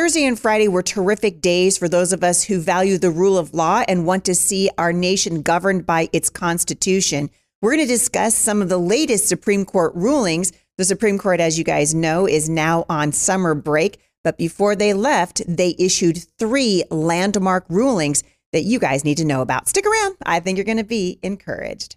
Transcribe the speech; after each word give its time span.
Thursday 0.00 0.24
and 0.24 0.40
Friday 0.40 0.66
were 0.66 0.82
terrific 0.82 1.42
days 1.42 1.76
for 1.76 1.86
those 1.86 2.14
of 2.14 2.24
us 2.24 2.44
who 2.44 2.58
value 2.58 2.96
the 2.96 3.10
rule 3.10 3.36
of 3.36 3.52
law 3.52 3.82
and 3.86 4.06
want 4.06 4.24
to 4.24 4.34
see 4.34 4.70
our 4.78 4.94
nation 4.94 5.42
governed 5.42 5.84
by 5.84 6.08
its 6.10 6.30
Constitution. 6.30 7.28
We're 7.60 7.72
going 7.72 7.86
to 7.86 7.94
discuss 7.94 8.34
some 8.34 8.62
of 8.62 8.70
the 8.70 8.78
latest 8.78 9.28
Supreme 9.28 9.66
Court 9.66 9.94
rulings. 9.94 10.54
The 10.78 10.86
Supreme 10.86 11.18
Court, 11.18 11.38
as 11.38 11.58
you 11.58 11.64
guys 11.64 11.94
know, 11.94 12.26
is 12.26 12.48
now 12.48 12.86
on 12.88 13.12
summer 13.12 13.54
break. 13.54 14.00
But 14.24 14.38
before 14.38 14.74
they 14.74 14.94
left, 14.94 15.42
they 15.46 15.76
issued 15.78 16.24
three 16.38 16.82
landmark 16.90 17.66
rulings 17.68 18.24
that 18.54 18.62
you 18.62 18.78
guys 18.78 19.04
need 19.04 19.18
to 19.18 19.26
know 19.26 19.42
about. 19.42 19.68
Stick 19.68 19.84
around. 19.84 20.16
I 20.24 20.40
think 20.40 20.56
you're 20.56 20.64
going 20.64 20.78
to 20.78 20.82
be 20.82 21.18
encouraged. 21.22 21.96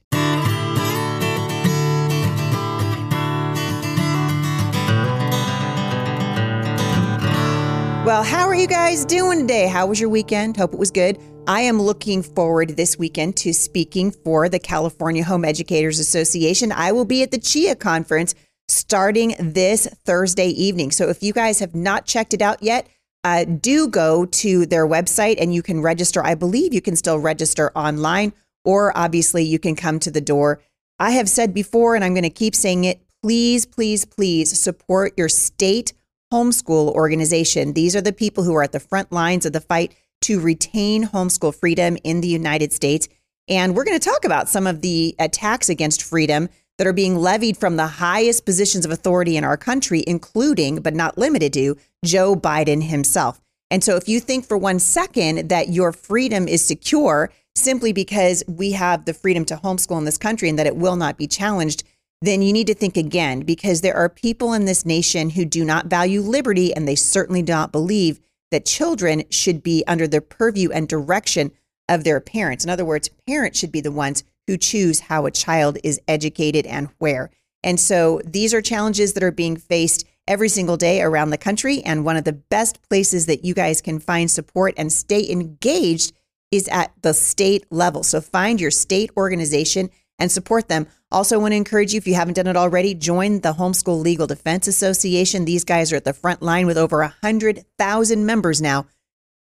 Well, 8.06 8.22
how 8.22 8.48
are 8.50 8.54
you 8.54 8.68
guys 8.68 9.06
doing 9.06 9.40
today? 9.40 9.66
How 9.66 9.88
was 9.88 9.98
your 9.98 10.10
weekend? 10.10 10.57
Hope 10.57 10.74
it 10.74 10.80
was 10.80 10.92
good. 10.92 11.18
I 11.48 11.61
am 11.61 11.82
looking 11.82 12.21
forward 12.21 12.71
this 12.71 13.00
weekend 13.00 13.38
to 13.38 13.54
speaking 13.54 14.11
for 14.11 14.50
the 14.50 14.60
California 14.60 15.24
Home 15.24 15.46
Educators 15.46 16.00
Association. 16.00 16.74
I 16.74 16.92
will 16.92 17.06
be 17.06 17.24
at 17.24 17.32
the 17.32 17.38
CHEA 17.38 17.80
conference 17.80 18.36
starting 18.68 19.36
this 19.39 19.88
Thursday 20.04 20.50
evening. 20.50 20.92
So 20.92 21.08
if 21.08 21.24
you 21.24 21.32
guys 21.32 21.60
have 21.60 21.75
not 21.75 22.06
checked 22.06 22.34
it 22.34 22.42
out 22.42 22.61
yet, 22.61 22.89
uh, 23.24 23.46
do 23.46 23.88
go 23.88 24.25
to 24.25 24.66
their 24.66 24.86
website 24.86 25.38
and 25.39 25.54
you 25.54 25.64
can 25.64 25.82
register. 25.82 26.22
I 26.25 26.36
believe 26.36 26.74
you 26.74 26.82
can 26.82 26.97
still 26.97 27.20
register 27.20 27.72
online, 27.74 28.33
or 28.66 28.92
obviously 28.97 29.46
you 29.46 29.60
can 29.60 29.78
come 29.78 29.97
to 30.02 30.11
the 30.11 30.20
door. 30.20 30.61
I 31.00 31.11
have 31.11 31.30
said 31.30 31.54
before, 31.54 31.96
and 31.96 32.03
I'm 32.03 32.14
going 32.14 32.23
to 32.23 32.30
keep 32.30 32.53
saying 32.53 32.83
it 32.83 33.00
please, 33.22 33.66
please, 33.66 34.03
please 34.03 34.59
support 34.59 35.14
your 35.16 35.30
state 35.30 35.94
homeschool 36.33 36.92
organization. 36.94 37.73
These 37.73 37.95
are 37.95 38.02
the 38.02 38.11
people 38.11 38.44
who 38.44 38.55
are 38.55 38.64
at 38.64 38.72
the 38.72 38.80
front 38.80 39.11
lines 39.11 39.45
of 39.45 39.53
the 39.53 39.61
fight 39.61 39.94
to 40.23 40.39
retain 40.39 41.05
homeschool 41.05 41.53
freedom 41.53 41.95
in 42.03 42.21
the 42.21 42.27
United 42.27 42.73
States. 42.73 43.08
And 43.47 43.75
we're 43.75 43.83
going 43.83 43.99
to 43.99 44.09
talk 44.09 44.25
about 44.25 44.49
some 44.49 44.66
of 44.66 44.81
the 44.81 45.16
attacks 45.19 45.69
against 45.69 46.02
freedom 46.02 46.49
that 46.80 46.88
are 46.88 46.93
being 46.93 47.17
levied 47.17 47.55
from 47.55 47.75
the 47.75 47.85
highest 47.85 48.45
positions 48.45 48.83
of 48.83 48.91
authority 48.91 49.38
in 49.38 49.43
our 49.43 49.58
country, 49.58 50.03
including, 50.08 50.77
but 50.77 50.95
not 50.95 51.19
limited 51.19 51.53
to, 51.53 51.77
Joe 52.03 52.36
Biden 52.36 52.81
himself. 52.81 53.39
And 53.69 53.83
so 53.83 53.95
if 53.95 54.09
you 54.09 54.19
think 54.19 54.47
for 54.47 54.58
one 54.58 54.80
second 54.80 55.49
that 55.49 55.69
your 55.69 55.91
freedom 55.91 56.47
is 56.47 56.65
secure 56.65 57.31
simply 57.55 57.93
because 57.93 58.43
we 58.47 58.71
have 58.71 59.05
the 59.05 59.13
freedom 59.13 59.45
to 59.45 59.58
homeschool 59.58 59.99
in 59.99 60.05
this 60.05 60.17
country 60.17 60.49
and 60.49 60.58
that 60.58 60.65
it 60.65 60.77
will 60.77 60.95
not 60.95 61.15
be 61.15 61.27
challenged, 61.27 61.83
then 62.23 62.41
you 62.41 62.53
need 62.53 62.67
to 62.67 62.73
think 62.73 62.95
again 62.95 63.41
because 63.41 63.81
there 63.81 63.97
are 63.97 64.07
people 64.07 64.53
in 64.53 64.63
this 64.63 64.85
nation 64.85 65.31
who 65.31 65.43
do 65.43 65.66
not 65.66 65.88
value 65.88 66.21
liberty 66.21 66.73
and 66.73 66.88
they 66.88 66.95
certainly 66.95 67.41
do 67.41 67.52
not 67.52 67.73
believe 67.73 68.21
that 68.49 68.65
children 68.65 69.23
should 69.30 69.61
be 69.61 69.83
under 69.88 70.07
the 70.07 70.21
purview 70.21 70.69
and 70.71 70.88
direction 70.88 71.52
of 71.89 72.05
their 72.05 72.21
parents. 72.21 72.63
In 72.63 72.69
other 72.69 72.85
words, 72.85 73.09
parents 73.27 73.59
should 73.59 73.73
be 73.73 73.81
the 73.81 73.91
ones 73.91 74.23
who 74.47 74.55
choose 74.55 75.02
how 75.02 75.25
a 75.25 75.31
child 75.31 75.77
is 75.83 75.99
educated 76.07 76.65
and 76.65 76.88
where. 76.97 77.30
And 77.61 77.77
so 77.77 78.21
these 78.23 78.53
are 78.53 78.61
challenges 78.61 79.13
that 79.13 79.23
are 79.23 79.31
being 79.31 79.58
faced 79.58 80.05
every 80.25 80.47
single 80.47 80.77
day 80.77 81.02
around 81.02 81.31
the 81.31 81.37
country. 81.37 81.81
And 81.83 82.05
one 82.05 82.15
of 82.15 82.23
the 82.23 82.31
best 82.31 82.81
places 82.87 83.25
that 83.25 83.43
you 83.43 83.53
guys 83.53 83.81
can 83.81 83.99
find 83.99 84.31
support 84.31 84.75
and 84.77 84.93
stay 84.93 85.30
engaged 85.30 86.13
is 86.52 86.69
at 86.69 86.93
the 87.02 87.13
state 87.13 87.65
level. 87.69 88.02
So 88.02 88.21
find 88.21 88.61
your 88.61 88.71
state 88.71 89.11
organization 89.17 89.89
and 90.23 90.31
support 90.31 90.69
them. 90.69 90.88
Also, 91.11 91.38
want 91.38 91.52
to 91.52 91.57
encourage 91.57 91.93
you, 91.93 91.97
if 91.97 92.07
you 92.07 92.16
haven't 92.16 92.35
done 92.35 92.47
it 92.47 92.55
already, 92.55 92.95
join 92.95 93.41
the 93.41 93.53
Homeschool 93.53 94.02
Legal 94.02 94.25
Defense 94.25 94.67
Association. 94.67 95.43
These 95.43 95.65
guys 95.65 95.91
are 95.91 95.97
at 95.97 96.05
the 96.05 96.13
front 96.13 96.41
line 96.41 96.65
with 96.65 96.77
over 96.77 96.99
100,000 96.99 98.25
members 98.25 98.61
now. 98.61 98.88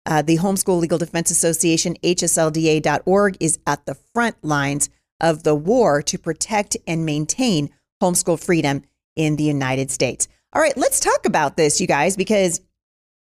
Uh, 0.05 0.21
the 0.21 0.37
Homeschool 0.37 0.79
Legal 0.79 0.97
Defense 0.97 1.31
Association, 1.31 1.95
hslda.org, 2.03 3.37
is 3.39 3.57
at 3.65 3.85
the 3.85 3.95
front 4.13 4.35
lines 4.43 4.89
of 5.21 5.43
the 5.43 5.55
war 5.55 6.01
to 6.01 6.19
protect 6.19 6.75
and 6.85 7.05
maintain 7.05 7.69
homeschool 8.03 8.43
freedom 8.43 8.83
in 9.15 9.37
the 9.37 9.45
United 9.45 9.89
States. 9.89 10.27
All 10.51 10.61
right, 10.61 10.75
let's 10.75 10.99
talk 10.99 11.25
about 11.25 11.55
this, 11.55 11.79
you 11.79 11.87
guys, 11.87 12.17
because 12.17 12.59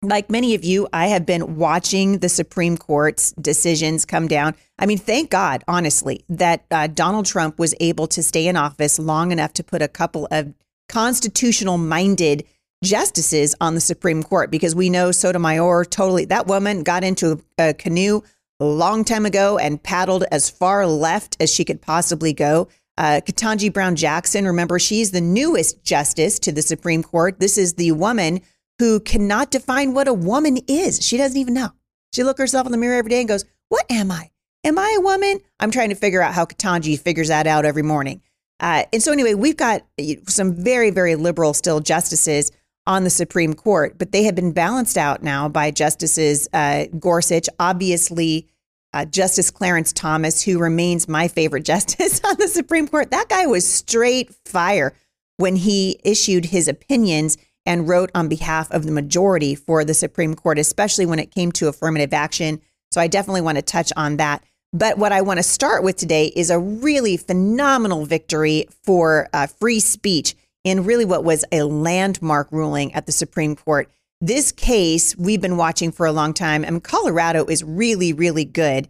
like 0.02 0.30
many 0.30 0.53
of 0.53 0.63
you, 0.63 0.88
I 0.94 1.08
have 1.08 1.25
been 1.25 1.58
watching 1.58 2.19
the 2.19 2.30
Supreme 2.30 2.78
Court's 2.78 3.31
decisions 3.31 4.06
come 4.06 4.28
down. 4.28 4.56
I 4.78 4.85
mean, 4.85 5.00
thank 5.00 5.31
God, 5.31 5.63
honestly, 5.68 6.24
that 6.30 6.66
uh, 6.69 6.88
Donald 6.88 7.25
Trump 7.25 7.58
was 7.58 7.74
able 7.80 8.08
to 8.08 8.22
stay 8.22 8.47
in 8.47 8.56
office 8.56 9.00
long 9.00 9.31
enough 9.31 9.53
to 9.53 9.63
put 9.63 9.81
a 9.81 9.88
couple 9.88 10.28
of 10.30 10.53
constitutional 10.88 11.78
minded 11.78 12.46
justices 12.84 13.56
on 13.59 13.74
the 13.74 13.81
Supreme 13.81 14.22
Court 14.22 14.52
because 14.52 14.75
we 14.75 14.90
know 14.90 15.12
Sotomayor 15.12 15.85
totally, 15.85 16.25
that 16.25 16.46
woman 16.46 16.84
got 16.84 17.03
into 17.03 17.44
a 17.58 17.74
canoe 17.74 18.22
a 18.59 18.66
long 18.66 19.03
time 19.03 19.25
ago 19.25 19.58
and 19.58 19.81
paddled 19.81 20.25
as 20.31 20.50
far 20.50 20.85
left 20.85 21.38
as 21.40 21.52
she 21.52 21.66
could 21.66 21.81
possibly 21.81 22.34
go. 22.34 22.68
Uh, 23.00 23.22
Ketanji 23.24 23.72
Brown 23.72 23.96
Jackson, 23.96 24.46
remember, 24.46 24.79
she's 24.79 25.12
the 25.12 25.22
newest 25.22 25.84
justice 25.84 26.40
to 26.40 26.52
the 26.52 26.62
Supreme 26.62 27.03
Court. 27.03 27.40
This 27.40 27.58
is 27.58 27.75
the 27.75 27.91
woman 27.91 28.41
who 28.79 28.99
cannot 28.99 29.51
define 29.51 29.93
what 29.93 30.07
a 30.07 30.13
woman 30.13 30.59
is. 30.67 31.05
She 31.05 31.17
doesn't 31.17 31.38
even 31.38 31.53
know. 31.53 31.69
She 32.13 32.23
looks 32.23 32.39
herself 32.39 32.65
in 32.65 32.71
the 32.71 32.77
mirror 32.77 32.97
every 32.97 33.09
day 33.09 33.19
and 33.19 33.27
goes, 33.27 33.45
What 33.69 33.85
am 33.89 34.11
I? 34.11 34.31
Am 34.63 34.77
I 34.77 34.95
a 34.97 35.01
woman? 35.01 35.39
I'm 35.59 35.71
trying 35.71 35.89
to 35.89 35.95
figure 35.95 36.21
out 36.21 36.33
how 36.33 36.45
Ketanji 36.45 36.99
figures 36.99 37.29
that 37.29 37.47
out 37.47 37.66
every 37.66 37.83
morning. 37.83 38.21
Uh, 38.59 38.83
and 38.91 39.03
so, 39.03 39.11
anyway, 39.11 39.33
we've 39.33 39.57
got 39.57 39.83
some 40.27 40.53
very, 40.53 40.89
very 40.89 41.16
liberal 41.16 41.53
still 41.53 41.79
justices 41.79 42.51
on 42.87 43.03
the 43.03 43.09
Supreme 43.09 43.53
Court, 43.53 43.97
but 43.97 44.11
they 44.11 44.23
have 44.23 44.35
been 44.35 44.53
balanced 44.53 44.97
out 44.97 45.21
now 45.21 45.47
by 45.49 45.71
Justices 45.71 46.47
uh, 46.53 46.85
Gorsuch, 46.99 47.47
obviously. 47.59 48.47
Uh, 48.93 49.03
Justice 49.03 49.51
Clarence 49.51 49.91
Thomas, 49.91 50.41
who 50.41 50.57
remains 50.57 51.07
my 51.09 51.27
favorite 51.27 51.63
justice 51.66 52.21
on 52.23 52.35
the 52.39 52.47
Supreme 52.47 52.87
Court, 52.87 53.11
that 53.11 53.27
guy 53.29 53.45
was 53.45 53.67
straight 53.67 54.33
fire 54.45 54.95
when 55.35 55.57
he 55.57 55.99
issued 56.03 56.45
his 56.45 56.67
opinions 56.67 57.37
and 57.67 57.88
wrote 57.88 58.09
on 58.16 58.29
behalf 58.29 58.72
of 58.72 58.85
the 58.85 58.91
majority 58.91 59.53
for 59.53 59.83
the 59.83 59.94
Supreme 59.94 60.33
Court, 60.33 60.57
especially 60.57 61.05
when 61.05 61.19
it 61.19 61.29
came 61.29 61.51
to 61.51 61.67
affirmative 61.67 62.13
action. 62.13 62.61
So 62.91 63.01
I 63.01 63.07
definitely 63.07 63.41
want 63.41 63.57
to 63.57 63.61
touch 63.61 63.91
on 63.97 64.17
that. 64.17 64.44
But 64.73 64.97
what 64.97 65.11
I 65.11 65.22
want 65.22 65.38
to 65.38 65.44
start 65.44 65.83
with 65.83 65.97
today 65.97 66.31
is 66.35 66.50
a 66.50 66.59
really 66.59 67.17
phenomenal 67.17 68.05
victory 68.05 68.67
for 68.83 69.28
uh, 69.33 69.47
free 69.47 69.81
speech 69.81 70.35
in 70.63 70.85
really 70.85 71.05
what 71.05 71.23
was 71.23 71.45
a 71.51 71.63
landmark 71.63 72.47
ruling 72.51 72.94
at 72.94 73.05
the 73.05 73.11
Supreme 73.11 73.55
Court. 73.55 73.91
This 74.22 74.51
case 74.51 75.16
we've 75.17 75.41
been 75.41 75.57
watching 75.57 75.91
for 75.91 76.05
a 76.05 76.11
long 76.11 76.34
time, 76.34 76.63
I 76.63 76.67
and 76.67 76.84
Colorado 76.84 77.45
is 77.45 77.63
really, 77.63 78.13
really 78.13 78.45
good 78.45 78.88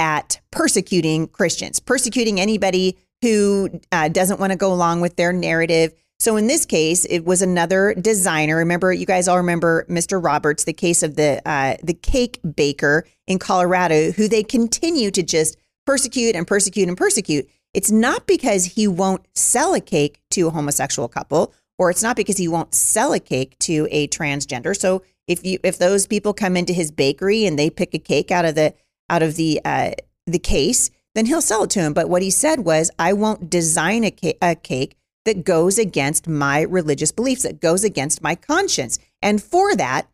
at 0.00 0.40
persecuting 0.50 1.28
Christians, 1.28 1.78
persecuting 1.78 2.40
anybody 2.40 2.98
who 3.22 3.80
uh, 3.92 4.08
doesn't 4.08 4.40
want 4.40 4.50
to 4.50 4.56
go 4.56 4.72
along 4.72 5.00
with 5.00 5.16
their 5.16 5.32
narrative 5.32 5.94
so 6.18 6.36
in 6.36 6.46
this 6.46 6.64
case, 6.64 7.04
it 7.06 7.24
was 7.24 7.42
another 7.42 7.94
designer. 7.94 8.56
Remember, 8.56 8.92
you 8.92 9.06
guys 9.06 9.28
all 9.28 9.36
remember 9.38 9.84
Mr. 9.88 10.22
Roberts, 10.22 10.64
the 10.64 10.72
case 10.72 11.02
of 11.02 11.16
the 11.16 11.42
uh, 11.46 11.76
the 11.82 11.94
cake 11.94 12.40
baker 12.56 13.04
in 13.26 13.38
Colorado, 13.38 14.12
who 14.12 14.28
they 14.28 14.42
continue 14.42 15.10
to 15.10 15.22
just 15.22 15.56
persecute 15.86 16.36
and 16.36 16.46
persecute 16.46 16.88
and 16.88 16.96
persecute. 16.96 17.48
It's 17.72 17.90
not 17.90 18.26
because 18.26 18.64
he 18.64 18.86
won't 18.86 19.26
sell 19.34 19.74
a 19.74 19.80
cake 19.80 20.20
to 20.30 20.46
a 20.46 20.50
homosexual 20.50 21.08
couple, 21.08 21.52
or 21.78 21.90
it's 21.90 22.02
not 22.02 22.16
because 22.16 22.36
he 22.36 22.46
won't 22.46 22.74
sell 22.74 23.12
a 23.12 23.20
cake 23.20 23.58
to 23.60 23.88
a 23.90 24.06
transgender. 24.08 24.76
So 24.76 25.02
if 25.26 25.44
you 25.44 25.58
if 25.64 25.78
those 25.78 26.06
people 26.06 26.32
come 26.32 26.56
into 26.56 26.72
his 26.72 26.90
bakery 26.92 27.44
and 27.44 27.58
they 27.58 27.70
pick 27.70 27.92
a 27.94 27.98
cake 27.98 28.30
out 28.30 28.44
of 28.44 28.54
the 28.54 28.74
out 29.10 29.22
of 29.22 29.34
the 29.34 29.60
uh, 29.64 29.90
the 30.26 30.38
case, 30.38 30.90
then 31.14 31.26
he'll 31.26 31.42
sell 31.42 31.64
it 31.64 31.70
to 31.70 31.80
him. 31.80 31.92
But 31.92 32.08
what 32.08 32.22
he 32.22 32.30
said 32.30 32.60
was, 32.60 32.90
I 32.98 33.12
won't 33.12 33.50
design 33.50 34.04
a, 34.04 34.10
ca- 34.10 34.38
a 34.40 34.54
cake 34.54 34.96
that 35.24 35.44
goes 35.44 35.78
against 35.78 36.28
my 36.28 36.62
religious 36.62 37.12
beliefs, 37.12 37.42
that 37.42 37.60
goes 37.60 37.84
against 37.84 38.22
my 38.22 38.34
conscience. 38.34 38.98
And 39.22 39.42
for 39.42 39.74
that, 39.76 40.08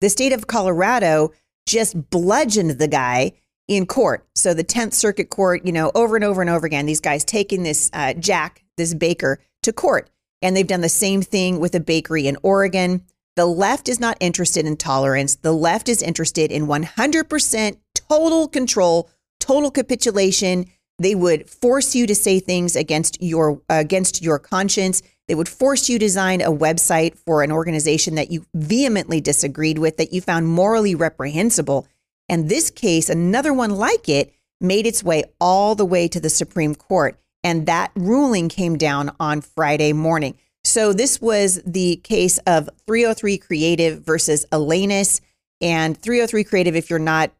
the 0.00 0.08
state 0.08 0.32
of 0.32 0.46
Colorado 0.46 1.32
just 1.66 2.10
bludgeoned 2.10 2.72
the 2.72 2.88
guy 2.88 3.32
in 3.68 3.86
court. 3.86 4.26
So 4.34 4.54
the 4.54 4.64
10th 4.64 4.94
Circuit 4.94 5.30
Court, 5.30 5.64
you 5.64 5.72
know, 5.72 5.90
over 5.94 6.16
and 6.16 6.24
over 6.24 6.40
and 6.40 6.50
over 6.50 6.66
again, 6.66 6.86
these 6.86 7.00
guys 7.00 7.24
taking 7.24 7.62
this 7.62 7.90
uh, 7.92 8.14
Jack, 8.14 8.64
this 8.76 8.94
baker, 8.94 9.40
to 9.62 9.72
court. 9.72 10.10
And 10.40 10.56
they've 10.56 10.66
done 10.66 10.80
the 10.80 10.88
same 10.88 11.22
thing 11.22 11.60
with 11.60 11.74
a 11.74 11.80
bakery 11.80 12.26
in 12.26 12.36
Oregon. 12.42 13.04
The 13.36 13.46
left 13.46 13.88
is 13.88 14.00
not 14.00 14.16
interested 14.20 14.66
in 14.66 14.76
tolerance. 14.76 15.36
The 15.36 15.52
left 15.52 15.88
is 15.88 16.02
interested 16.02 16.50
in 16.50 16.66
100% 16.66 17.76
total 17.94 18.48
control, 18.48 19.08
total 19.38 19.70
capitulation, 19.70 20.66
they 20.98 21.14
would 21.14 21.48
force 21.48 21.94
you 21.94 22.06
to 22.06 22.14
say 22.14 22.38
things 22.40 22.76
against 22.76 23.20
your 23.22 23.60
against 23.68 24.22
your 24.22 24.38
conscience. 24.38 25.02
They 25.28 25.34
would 25.34 25.48
force 25.48 25.88
you 25.88 25.98
to 25.98 26.04
design 26.04 26.40
a 26.40 26.50
website 26.50 27.16
for 27.16 27.42
an 27.42 27.52
organization 27.52 28.16
that 28.16 28.30
you 28.30 28.46
vehemently 28.54 29.20
disagreed 29.20 29.78
with, 29.78 29.96
that 29.96 30.12
you 30.12 30.20
found 30.20 30.48
morally 30.48 30.94
reprehensible. 30.94 31.86
And 32.28 32.48
this 32.48 32.70
case, 32.70 33.08
another 33.08 33.52
one 33.52 33.70
like 33.70 34.08
it, 34.08 34.32
made 34.60 34.86
its 34.86 35.02
way 35.02 35.24
all 35.40 35.74
the 35.74 35.84
way 35.84 36.08
to 36.08 36.20
the 36.20 36.30
Supreme 36.30 36.74
Court. 36.74 37.18
And 37.44 37.66
that 37.66 37.90
ruling 37.94 38.48
came 38.48 38.76
down 38.76 39.10
on 39.18 39.40
Friday 39.40 39.92
morning. 39.92 40.36
So 40.64 40.92
this 40.92 41.20
was 41.20 41.60
the 41.66 41.96
case 41.96 42.38
of 42.46 42.70
303 42.86 43.38
Creative 43.38 44.02
versus 44.02 44.46
Elenis. 44.52 45.20
And 45.60 46.00
303 46.00 46.44
Creative, 46.44 46.76
if 46.76 46.90
you're 46.90 46.98
not, 46.98 47.32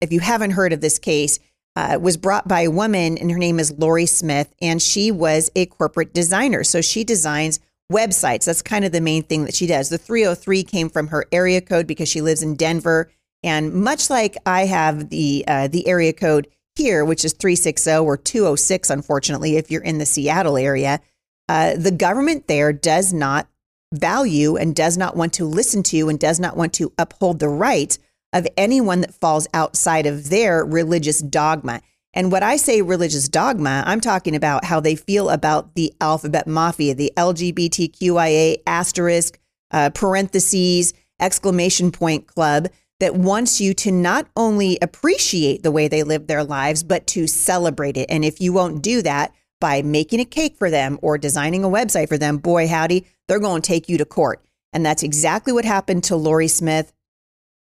if 0.00 0.12
you 0.12 0.20
haven't 0.20 0.52
heard 0.52 0.72
of 0.72 0.80
this 0.80 0.98
case, 0.98 1.38
uh, 1.76 1.98
was 2.00 2.16
brought 2.16 2.48
by 2.48 2.62
a 2.62 2.70
woman, 2.70 3.16
and 3.18 3.30
her 3.30 3.38
name 3.38 3.60
is 3.60 3.72
Lorie 3.78 4.06
Smith, 4.06 4.52
and 4.60 4.82
she 4.82 5.10
was 5.10 5.50
a 5.54 5.66
corporate 5.66 6.12
designer. 6.12 6.64
So 6.64 6.80
she 6.80 7.04
designs 7.04 7.60
websites. 7.92 8.44
That's 8.44 8.62
kind 8.62 8.84
of 8.84 8.92
the 8.92 9.00
main 9.00 9.22
thing 9.22 9.44
that 9.44 9.54
she 9.54 9.66
does. 9.66 9.88
The 9.88 9.98
303 9.98 10.62
came 10.64 10.88
from 10.88 11.08
her 11.08 11.26
area 11.32 11.60
code 11.60 11.86
because 11.86 12.08
she 12.08 12.20
lives 12.20 12.42
in 12.42 12.56
Denver, 12.56 13.10
and 13.42 13.72
much 13.72 14.10
like 14.10 14.36
I 14.46 14.66
have 14.66 15.10
the 15.10 15.44
uh, 15.46 15.68
the 15.68 15.86
area 15.86 16.12
code 16.12 16.48
here, 16.76 17.04
which 17.04 17.24
is 17.24 17.32
360 17.32 17.90
or 17.98 18.16
206, 18.16 18.90
unfortunately, 18.90 19.56
if 19.56 19.70
you're 19.70 19.82
in 19.82 19.98
the 19.98 20.06
Seattle 20.06 20.56
area, 20.56 21.00
uh, 21.48 21.74
the 21.76 21.90
government 21.90 22.46
there 22.46 22.72
does 22.72 23.12
not 23.12 23.48
value 23.92 24.56
and 24.56 24.74
does 24.74 24.96
not 24.96 25.16
want 25.16 25.32
to 25.34 25.44
listen 25.44 25.82
to 25.82 26.08
and 26.08 26.18
does 26.18 26.38
not 26.38 26.56
want 26.56 26.72
to 26.74 26.92
uphold 26.96 27.38
the 27.38 27.48
rights 27.48 27.98
of 28.32 28.46
anyone 28.56 29.00
that 29.00 29.14
falls 29.14 29.46
outside 29.52 30.06
of 30.06 30.30
their 30.30 30.64
religious 30.64 31.20
dogma. 31.20 31.80
And 32.12 32.32
what 32.32 32.42
I 32.42 32.56
say 32.56 32.82
religious 32.82 33.28
dogma, 33.28 33.84
I'm 33.86 34.00
talking 34.00 34.34
about 34.34 34.64
how 34.64 34.80
they 34.80 34.96
feel 34.96 35.30
about 35.30 35.74
the 35.74 35.92
alphabet 36.00 36.46
mafia, 36.46 36.94
the 36.94 37.12
LGBTQIA 37.16 38.62
asterisk, 38.66 39.38
uh, 39.70 39.90
parentheses, 39.90 40.92
exclamation 41.20 41.92
point 41.92 42.26
club 42.26 42.68
that 42.98 43.14
wants 43.14 43.60
you 43.60 43.74
to 43.74 43.92
not 43.92 44.26
only 44.36 44.78
appreciate 44.82 45.62
the 45.62 45.70
way 45.70 45.88
they 45.88 46.02
live 46.02 46.26
their 46.26 46.44
lives, 46.44 46.82
but 46.82 47.06
to 47.08 47.26
celebrate 47.26 47.96
it. 47.96 48.10
And 48.10 48.24
if 48.24 48.40
you 48.40 48.52
won't 48.52 48.82
do 48.82 49.02
that 49.02 49.32
by 49.60 49.82
making 49.82 50.20
a 50.20 50.24
cake 50.24 50.56
for 50.56 50.70
them 50.70 50.98
or 51.02 51.18
designing 51.18 51.64
a 51.64 51.68
website 51.68 52.08
for 52.08 52.18
them, 52.18 52.38
boy, 52.38 52.68
howdy, 52.68 53.06
they're 53.26 53.40
going 53.40 53.62
to 53.62 53.66
take 53.66 53.88
you 53.88 53.98
to 53.98 54.04
court. 54.04 54.44
And 54.72 54.84
that's 54.84 55.02
exactly 55.02 55.52
what 55.52 55.64
happened 55.64 56.04
to 56.04 56.16
Lorie 56.16 56.48
Smith. 56.48 56.92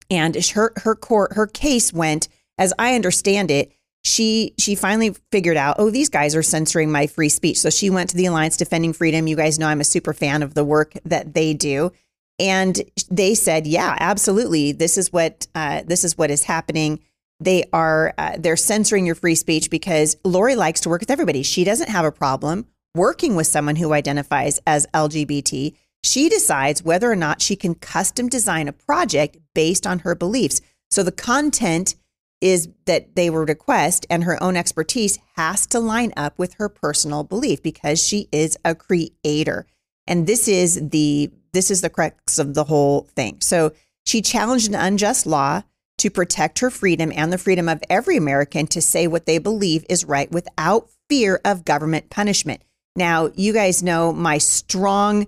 And 0.10 0.36
her 0.48 0.74
her 0.78 0.96
court 0.96 1.34
her 1.34 1.48
case 1.48 1.94
went, 1.94 2.28
as 2.58 2.74
I 2.78 2.96
understand 2.96 3.52
it, 3.52 3.72
she 4.04 4.54
she 4.60 4.76
finally 4.76 5.16
figured 5.32 5.58
out, 5.58 5.78
oh, 5.80 5.90
these 5.90 6.10
guys 6.10 6.36
are 6.36 6.44
censoring 6.44 6.92
my 6.92 7.08
free 7.08 7.30
speech. 7.30 7.60
So 7.60 7.70
she 7.70 7.90
went 7.90 8.10
to 8.10 8.18
the 8.18 8.26
Alliance 8.26 8.58
Defending 8.58 8.94
Freedom. 8.94 9.28
You 9.28 9.36
guys 9.36 9.58
know 9.58 9.68
I'm 9.68 9.82
a 9.82 9.86
super 9.86 10.14
fan 10.14 10.44
of 10.44 10.54
the 10.54 10.64
work 10.64 10.94
that 11.06 11.34
they 11.34 11.54
do, 11.54 11.92
and 12.40 12.82
they 13.10 13.36
said, 13.36 13.66
yeah, 13.66 13.96
absolutely, 14.00 14.72
this 14.72 14.98
is 14.98 15.14
what 15.14 15.48
uh, 15.56 15.84
this 15.86 16.04
is 16.04 16.18
what 16.18 16.32
is 16.32 16.44
happening. 16.44 17.00
They 17.40 17.66
are 17.72 18.14
uh, 18.18 18.38
they're 18.38 18.58
censoring 18.58 19.06
your 19.06 19.16
free 19.16 19.36
speech 19.36 19.70
because 19.70 20.18
Lorie 20.24 20.56
likes 20.56 20.82
to 20.82 20.90
work 20.90 21.02
with 21.02 21.12
everybody. 21.12 21.44
She 21.44 21.64
doesn't 21.64 21.90
have 21.90 22.06
a 22.06 22.12
problem 22.12 22.68
working 22.96 23.36
with 23.36 23.48
someone 23.48 23.78
who 23.78 23.94
identifies 23.94 24.60
as 24.68 24.88
LGBT. 24.94 25.76
She 26.04 26.30
decides 26.30 26.84
whether 26.84 27.12
or 27.12 27.16
not 27.16 27.42
she 27.42 27.56
can 27.56 27.76
custom 27.76 28.28
design 28.28 28.68
a 28.68 28.74
project 28.74 29.38
based 29.56 29.88
on 29.88 30.00
her 30.00 30.16
beliefs. 30.16 30.62
So 30.92 31.02
the 31.02 31.12
content 31.12 31.96
is 32.42 32.68
that 32.86 33.16
they 33.16 33.30
would 33.30 33.48
request 33.48 34.06
and 34.10 34.26
her 34.26 34.42
own 34.44 34.58
expertise 34.58 35.18
has 35.38 35.66
to 35.68 35.80
line 35.80 36.12
up 36.18 36.38
with 36.38 36.56
her 36.56 36.68
personal 36.68 37.24
belief 37.24 37.64
because 37.64 38.06
she 38.06 38.28
is 38.34 38.58
a 38.66 38.76
creator. 38.76 39.66
And 40.06 40.28
this 40.28 40.48
is 40.50 40.90
the 40.90 41.32
this 41.54 41.72
is 41.72 41.82
the 41.82 41.90
crux 41.90 42.40
of 42.40 42.54
the 42.54 42.66
whole 42.66 43.08
thing. 43.16 43.38
So 43.40 43.72
she 44.06 44.22
challenged 44.22 44.68
an 44.68 44.76
unjust 44.76 45.26
law 45.26 45.62
to 46.00 46.10
protect 46.10 46.60
her 46.60 46.70
freedom 46.70 47.14
and 47.16 47.32
the 47.32 47.38
freedom 47.38 47.70
of 47.70 47.82
every 47.90 48.18
American 48.18 48.68
to 48.68 48.82
say 48.82 49.08
what 49.08 49.26
they 49.26 49.38
believe 49.38 49.86
is 49.88 50.04
right 50.04 50.30
without 50.32 50.90
fear 51.10 51.40
of 51.46 51.64
government 51.64 52.10
punishment. 52.10 52.62
Now, 52.96 53.32
you 53.36 53.54
guys 53.54 53.82
know 53.82 54.12
my 54.12 54.38
strong 54.38 55.28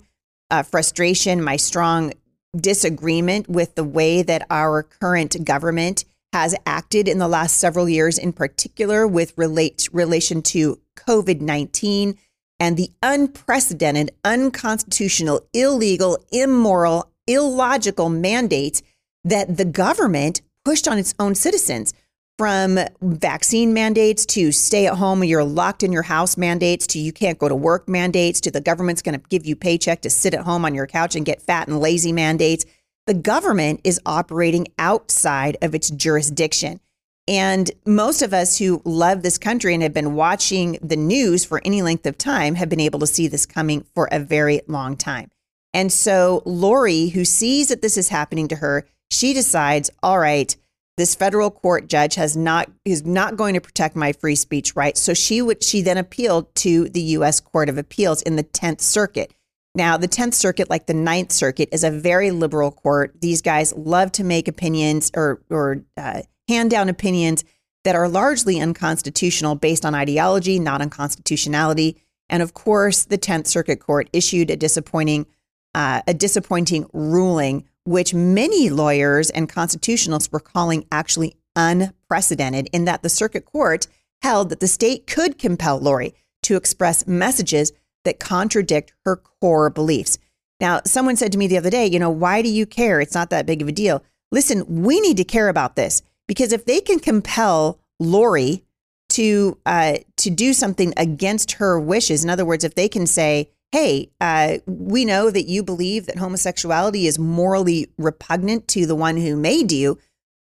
uh, 0.51 0.63
frustration, 0.63 1.43
my 1.43 1.55
strong 1.55 2.13
disagreement 2.55 3.49
with 3.49 3.75
the 3.75 3.83
way 3.83 4.21
that 4.21 4.45
our 4.49 4.83
current 4.83 5.43
government 5.43 6.05
has 6.33 6.55
acted 6.65 7.07
in 7.07 7.17
the 7.17 7.27
last 7.27 7.57
several 7.57 7.87
years, 7.87 8.17
in 8.17 8.33
particular 8.33 9.07
with 9.07 9.33
relate, 9.37 9.87
relation 9.91 10.41
to 10.41 10.79
COVID 10.97 11.41
19 11.41 12.17
and 12.59 12.77
the 12.77 12.91
unprecedented, 13.03 14.11
unconstitutional, 14.23 15.41
illegal, 15.53 16.17
immoral, 16.31 17.09
illogical 17.27 18.09
mandates 18.09 18.81
that 19.23 19.57
the 19.57 19.65
government 19.65 20.41
pushed 20.63 20.87
on 20.87 20.97
its 20.97 21.13
own 21.19 21.35
citizens 21.35 21.93
from 22.37 22.79
vaccine 23.01 23.73
mandates 23.73 24.25
to 24.25 24.51
stay 24.51 24.87
at 24.87 24.95
home 24.95 25.23
you're 25.23 25.43
locked 25.43 25.83
in 25.83 25.91
your 25.91 26.03
house 26.03 26.37
mandates 26.37 26.85
to 26.87 26.99
you 26.99 27.13
can't 27.13 27.39
go 27.39 27.47
to 27.47 27.55
work 27.55 27.87
mandates 27.87 28.41
to 28.41 28.51
the 28.51 28.61
government's 28.61 29.01
going 29.01 29.19
to 29.19 29.27
give 29.29 29.45
you 29.45 29.55
paycheck 29.55 30.01
to 30.01 30.09
sit 30.09 30.33
at 30.33 30.41
home 30.41 30.65
on 30.65 30.75
your 30.75 30.87
couch 30.87 31.15
and 31.15 31.25
get 31.25 31.41
fat 31.41 31.67
and 31.67 31.79
lazy 31.79 32.11
mandates. 32.11 32.65
The 33.07 33.13
government 33.13 33.81
is 33.83 34.01
operating 34.05 34.67
outside 34.79 35.57
of 35.61 35.75
its 35.75 35.89
jurisdiction. 35.89 36.79
And 37.27 37.71
most 37.85 38.21
of 38.21 38.33
us 38.33 38.57
who 38.57 38.81
love 38.85 39.23
this 39.23 39.37
country 39.37 39.73
and 39.73 39.81
have 39.81 39.93
been 39.93 40.13
watching 40.13 40.77
the 40.81 40.95
news 40.95 41.45
for 41.45 41.61
any 41.65 41.81
length 41.81 42.05
of 42.05 42.17
time 42.17 42.55
have 42.55 42.69
been 42.69 42.79
able 42.79 42.99
to 42.99 43.07
see 43.07 43.27
this 43.27 43.45
coming 43.45 43.85
for 43.95 44.07
a 44.11 44.19
very 44.19 44.61
long 44.67 44.95
time. 44.95 45.31
And 45.73 45.91
so 45.91 46.43
Lorie, 46.45 47.09
who 47.09 47.25
sees 47.25 47.69
that 47.69 47.81
this 47.81 47.97
is 47.97 48.09
happening 48.09 48.47
to 48.49 48.57
her 48.57 48.85
she 49.09 49.33
decides 49.33 49.89
all 50.01 50.19
right 50.19 50.55
this 50.97 51.15
federal 51.15 51.51
court 51.51 51.87
judge 51.87 52.15
has 52.15 52.37
not 52.37 52.71
is 52.85 53.05
not 53.05 53.35
going 53.35 53.53
to 53.53 53.61
protect 53.61 53.95
my 53.95 54.13
free 54.13 54.35
speech 54.35 54.75
rights. 54.75 55.01
So 55.01 55.13
she 55.13 55.41
would 55.41 55.63
she 55.63 55.81
then 55.81 55.97
appealed 55.97 56.53
to 56.55 56.89
the 56.89 57.01
U.S. 57.01 57.39
Court 57.39 57.69
of 57.69 57.77
Appeals 57.77 58.21
in 58.21 58.35
the 58.35 58.43
Tenth 58.43 58.81
Circuit. 58.81 59.33
Now, 59.73 59.97
the 59.97 60.07
Tenth 60.07 60.33
Circuit, 60.33 60.69
like 60.69 60.85
the 60.85 60.93
Ninth 60.93 61.33
Circuit, 61.33 61.67
is 61.73 61.83
a 61.83 61.91
very 61.91 62.31
liberal 62.31 62.71
court. 62.71 63.19
These 63.19 63.41
guys 63.41 63.73
love 63.73 64.11
to 64.13 64.23
make 64.23 64.47
opinions 64.47 65.11
or 65.15 65.41
or 65.49 65.83
uh, 65.97 66.21
hand 66.47 66.71
down 66.71 66.87
opinions 66.87 67.43
that 67.83 67.95
are 67.95 68.07
largely 68.07 68.59
unconstitutional 68.59 69.55
based 69.55 69.85
on 69.85 69.93
ideology, 69.93 70.59
not 70.59 70.81
on 70.81 70.89
constitutionality. 70.89 72.01
And 72.29 72.41
of 72.41 72.53
course, 72.53 73.05
the 73.05 73.17
Tenth 73.17 73.47
Circuit 73.47 73.79
Court 73.79 74.09
issued 74.13 74.49
a 74.49 74.55
disappointing 74.55 75.25
uh, 75.73 76.01
a 76.07 76.13
disappointing 76.13 76.89
ruling 76.93 77.67
which 77.85 78.13
many 78.13 78.69
lawyers 78.69 79.29
and 79.29 79.47
constitutionalists 79.47 80.31
were 80.31 80.39
calling 80.39 80.85
actually 80.91 81.35
unprecedented, 81.55 82.67
in 82.73 82.85
that 82.85 83.01
the 83.01 83.09
circuit 83.09 83.45
court 83.45 83.87
held 84.21 84.49
that 84.49 84.59
the 84.59 84.67
state 84.67 85.07
could 85.07 85.37
compel 85.37 85.79
Lorie 85.79 86.13
to 86.43 86.55
express 86.55 87.07
messages 87.07 87.71
that 88.03 88.19
contradict 88.19 88.93
her 89.05 89.15
core 89.15 89.69
beliefs. 89.69 90.17
Now, 90.59 90.81
someone 90.85 91.15
said 91.15 91.31
to 91.31 91.37
me 91.37 91.47
the 91.47 91.57
other 91.57 91.69
day, 91.69 91.85
you 91.85 91.99
know, 91.99 92.09
why 92.09 92.41
do 92.41 92.49
you 92.49 92.65
care? 92.65 93.01
It's 93.01 93.15
not 93.15 93.29
that 93.29 93.45
big 93.45 93.61
of 93.61 93.67
a 93.67 93.71
deal. 93.71 94.03
Listen, 94.31 94.83
we 94.83 94.99
need 94.99 95.17
to 95.17 95.23
care 95.23 95.49
about 95.49 95.75
this 95.75 96.01
because 96.27 96.53
if 96.53 96.65
they 96.65 96.79
can 96.79 96.99
compel 96.99 97.79
Lorie 97.99 98.63
to 99.09 99.57
uh, 99.65 99.97
to 100.17 100.29
do 100.29 100.53
something 100.53 100.93
against 100.97 101.53
her 101.53 101.79
wishes, 101.79 102.23
in 102.23 102.29
other 102.29 102.45
words, 102.45 102.63
if 102.63 102.75
they 102.75 102.89
can 102.89 103.05
say, 103.05 103.49
hey, 103.75 104.09
uh, 104.21 104.57
we 104.67 105.03
know 105.03 105.29
that 105.29 105.49
you 105.49 105.61
believe 105.61 106.05
that 106.05 106.17
homosexuality 106.17 107.07
is 107.07 107.19
morally 107.19 107.91
repugnant 107.97 108.69
to 108.69 108.85
the 108.85 108.95
one 108.95 109.17
who 109.17 109.35
made 109.35 109.69
you, 109.69 109.97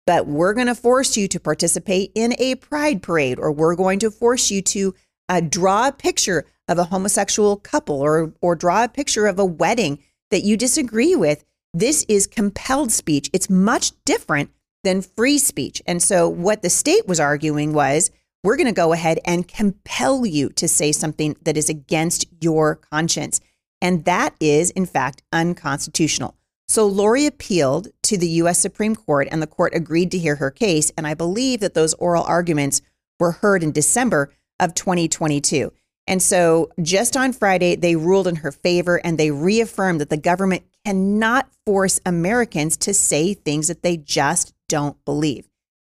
but 0.06 0.28
we're 0.28 0.54
going 0.54 0.68
to 0.68 0.76
force 0.76 1.18
you 1.18 1.28
to 1.28 1.40
participate 1.40 2.12
in 2.14 2.36
a 2.38 2.54
pride 2.54 3.02
parade, 3.02 3.40
or 3.40 3.52
we're 3.52 3.76
going 3.76 3.98
to 3.98 4.12
force 4.12 4.52
you 4.52 4.62
to 4.62 4.94
uh, 5.30 5.42
draw 5.42 5.88
a 5.88 5.92
picture 5.92 6.46
of 6.68 6.78
a 6.78 6.84
homosexual 6.84 7.58
couple 7.58 8.02
or, 8.02 8.32
or 8.40 8.56
draw 8.56 8.84
a 8.84 8.88
picture 8.88 9.26
of 9.26 9.40
a 9.40 9.46
wedding 9.46 9.98
that 10.30 10.44
you 10.44 10.56
disagree 10.56 11.16
with. 11.16 11.44
This 11.74 12.06
is 12.08 12.28
compelled 12.28 12.92
speech. 12.92 13.32
It's 13.34 13.50
much 13.50 13.94
different 14.06 14.52
than 14.84 15.02
free 15.02 15.40
speech. 15.40 15.82
And 15.88 16.04
so, 16.04 16.30
what 16.30 16.62
the 16.62 16.70
state 16.70 17.08
was 17.08 17.20
arguing 17.20 17.74
was 17.74 18.12
we're 18.44 18.58
going 18.58 18.68
to 18.68 18.74
go 18.74 18.94
ahead 18.94 19.20
and 19.26 19.48
compel 19.48 20.26
you 20.26 20.50
to 20.50 20.68
say 20.68 20.92
something 20.92 21.36
that 21.44 21.58
is 21.58 21.70
against 21.70 22.26
your 22.42 22.76
conscience. 22.76 23.40
And 23.82 24.06
that 24.06 24.36
is, 24.40 24.72
in 24.72 24.86
fact, 24.86 25.24
unconstitutional. 25.32 26.36
So 26.68 26.88
Lorie 26.88 27.26
appealed 27.26 27.90
to 28.04 28.18
the 28.18 28.28
U.S. 28.28 28.60
Supreme 28.60 28.96
Court, 28.96 29.28
and 29.32 29.42
the 29.42 29.48
court 29.48 29.76
agreed 29.76 30.12
to 30.12 30.18
hear 30.18 30.38
her 30.38 30.52
case. 30.52 30.92
And 30.98 31.06
I 31.06 31.14
believe 31.14 31.60
that 31.60 31.74
those 31.74 31.94
oral 31.96 32.24
arguments 32.24 32.82
were 33.20 33.32
heard 33.32 33.64
in 33.64 33.72
December 33.72 34.34
of 34.60 34.74
2022. 34.74 35.72
And 36.08 36.22
so 36.22 36.70
just 36.82 37.16
on 37.16 37.32
Friday, 37.32 37.76
they 37.76 37.96
ruled 37.96 38.28
in 38.28 38.38
her 38.38 38.52
favor 38.52 39.00
and 39.06 39.18
they 39.18 39.32
reaffirmed 39.32 40.02
that 40.02 40.10
the 40.10 40.18
government 40.18 40.64
cannot 40.86 41.50
force 41.66 42.00
Americans 42.06 42.76
to 42.78 42.94
say 42.94 43.34
things 43.34 43.68
that 43.70 43.84
they 43.84 43.96
just 43.96 44.54
don't 44.68 45.04
believe. 45.06 45.48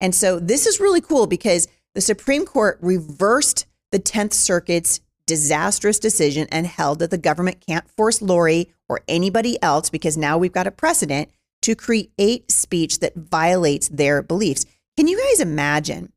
And 0.01 0.15
so 0.15 0.39
this 0.39 0.67
is 0.67 0.79
really 0.79 1.01
cool 1.01 1.27
because 1.27 1.67
the 1.97 2.03
Supreme 2.03 2.45
Court 2.45 2.79
reversed 2.83 3.65
the 3.91 3.99
10th 3.99 4.35
Circuit's 4.35 5.01
disastrous 5.27 5.99
decision 5.99 6.47
and 6.53 6.67
held 6.67 6.99
that 6.99 7.11
the 7.11 7.17
government 7.17 7.65
can't 7.67 7.91
force 7.91 8.21
Lorie 8.21 8.71
or 8.87 9.01
anybody 9.09 9.57
else, 9.63 9.89
because 9.89 10.15
now 10.15 10.37
we've 10.37 10.53
got 10.53 10.67
a 10.67 10.71
precedent, 10.71 11.31
to 11.63 11.75
create 11.75 12.53
speech 12.53 12.99
that 12.99 13.17
violates 13.17 13.89
their 13.89 14.23
beliefs. 14.23 14.67
Can 14.99 15.09
you 15.09 15.19
guys 15.19 15.41
imagine 15.41 16.13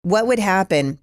what 0.00 0.26
would 0.26 0.38
happen 0.38 0.98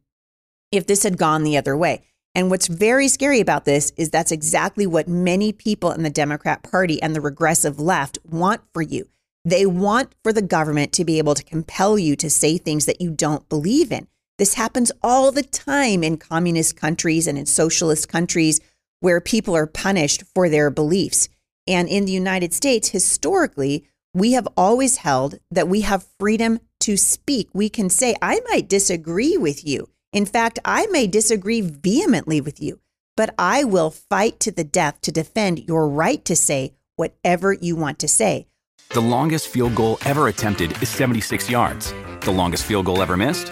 if 0.71 0.87
this 0.87 1.03
had 1.03 1.19
gone 1.19 1.43
the 1.43 1.55
other 1.55 1.77
way? 1.77 2.01
And 2.33 2.49
what's 2.49 2.65
very 2.65 3.07
scary 3.07 3.39
about 3.39 3.65
this 3.65 3.93
is 3.95 4.09
that's 4.09 4.31
exactly 4.31 4.87
what 4.87 5.07
many 5.07 5.53
people 5.53 5.91
in 5.91 6.01
the 6.01 6.09
Democrat 6.09 6.63
Party 6.63 6.99
and 6.99 7.15
the 7.15 7.21
regressive 7.21 7.79
left 7.79 8.17
want 8.25 8.61
for 8.73 8.81
you. 8.81 9.07
They 9.45 9.67
want 9.67 10.15
for 10.23 10.33
the 10.33 10.41
government 10.41 10.93
to 10.93 11.05
be 11.05 11.19
able 11.19 11.35
to 11.35 11.43
compel 11.43 11.99
you 11.99 12.15
to 12.15 12.29
say 12.31 12.57
things 12.57 12.87
that 12.87 12.99
you 12.99 13.11
don't 13.11 13.47
believe 13.49 13.91
in. 13.91 14.07
This 14.37 14.55
happens 14.55 14.91
all 15.01 15.31
the 15.31 15.43
time 15.43 16.03
in 16.03 16.17
communist 16.17 16.75
countries 16.75 17.25
and 17.25 17.37
in 17.37 17.45
socialist 17.45 18.09
countries 18.09 18.59
where 18.99 19.21
people 19.21 19.55
are 19.55 19.67
punished 19.67 20.23
for 20.33 20.49
their 20.49 20.69
beliefs. 20.69 21.29
And 21.67 21.87
in 21.87 22.05
the 22.05 22.11
United 22.11 22.53
States, 22.53 22.89
historically, 22.89 23.87
we 24.13 24.33
have 24.33 24.47
always 24.57 24.97
held 24.97 25.39
that 25.51 25.69
we 25.69 25.81
have 25.81 26.07
freedom 26.19 26.59
to 26.81 26.97
speak. 26.97 27.49
We 27.53 27.69
can 27.69 27.89
say, 27.89 28.15
I 28.21 28.41
might 28.49 28.67
disagree 28.67 29.37
with 29.37 29.65
you. 29.65 29.89
In 30.11 30.25
fact, 30.25 30.59
I 30.65 30.87
may 30.87 31.07
disagree 31.07 31.61
vehemently 31.61 32.41
with 32.41 32.61
you, 32.61 32.79
but 33.15 33.33
I 33.39 33.63
will 33.63 33.89
fight 33.89 34.39
to 34.41 34.51
the 34.51 34.63
death 34.63 34.99
to 35.01 35.11
defend 35.11 35.59
your 35.67 35.87
right 35.87 36.23
to 36.25 36.35
say 36.35 36.73
whatever 36.97 37.53
you 37.53 37.75
want 37.75 37.99
to 37.99 38.07
say. 38.07 38.47
The 38.89 39.01
longest 39.01 39.47
field 39.47 39.75
goal 39.75 39.97
ever 40.05 40.27
attempted 40.27 40.81
is 40.81 40.89
76 40.89 41.49
yards. 41.49 41.93
The 42.21 42.31
longest 42.31 42.65
field 42.65 42.85
goal 42.85 43.01
ever 43.01 43.17
missed? 43.17 43.51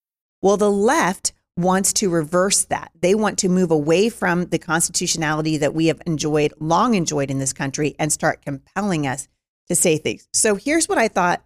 Well, 0.41 0.57
the 0.57 0.71
left 0.71 1.33
wants 1.57 1.93
to 1.93 2.09
reverse 2.09 2.63
that. 2.65 2.91
They 2.99 3.13
want 3.13 3.37
to 3.39 3.49
move 3.49 3.71
away 3.71 4.09
from 4.09 4.45
the 4.45 4.57
constitutionality 4.57 5.57
that 5.57 5.73
we 5.73 5.87
have 5.87 6.01
enjoyed, 6.05 6.53
long 6.59 6.95
enjoyed 6.95 7.29
in 7.29 7.39
this 7.39 7.53
country, 7.53 7.95
and 7.99 8.11
start 8.11 8.43
compelling 8.43 9.05
us 9.05 9.27
to 9.69 9.75
say 9.75 9.97
things. 9.97 10.27
So 10.33 10.55
here's 10.55 10.89
what 10.89 10.97
I 10.97 11.07
thought 11.07 11.43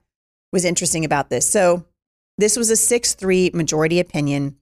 was 0.51 0.65
interesting 0.65 1.03
about 1.05 1.29
this. 1.29 1.49
So 1.49 1.85
this 2.37 2.57
was 2.57 2.69
a 2.69 2.75
6 2.75 3.13
3 3.15 3.51
majority 3.53 3.99
opinion 3.99 4.57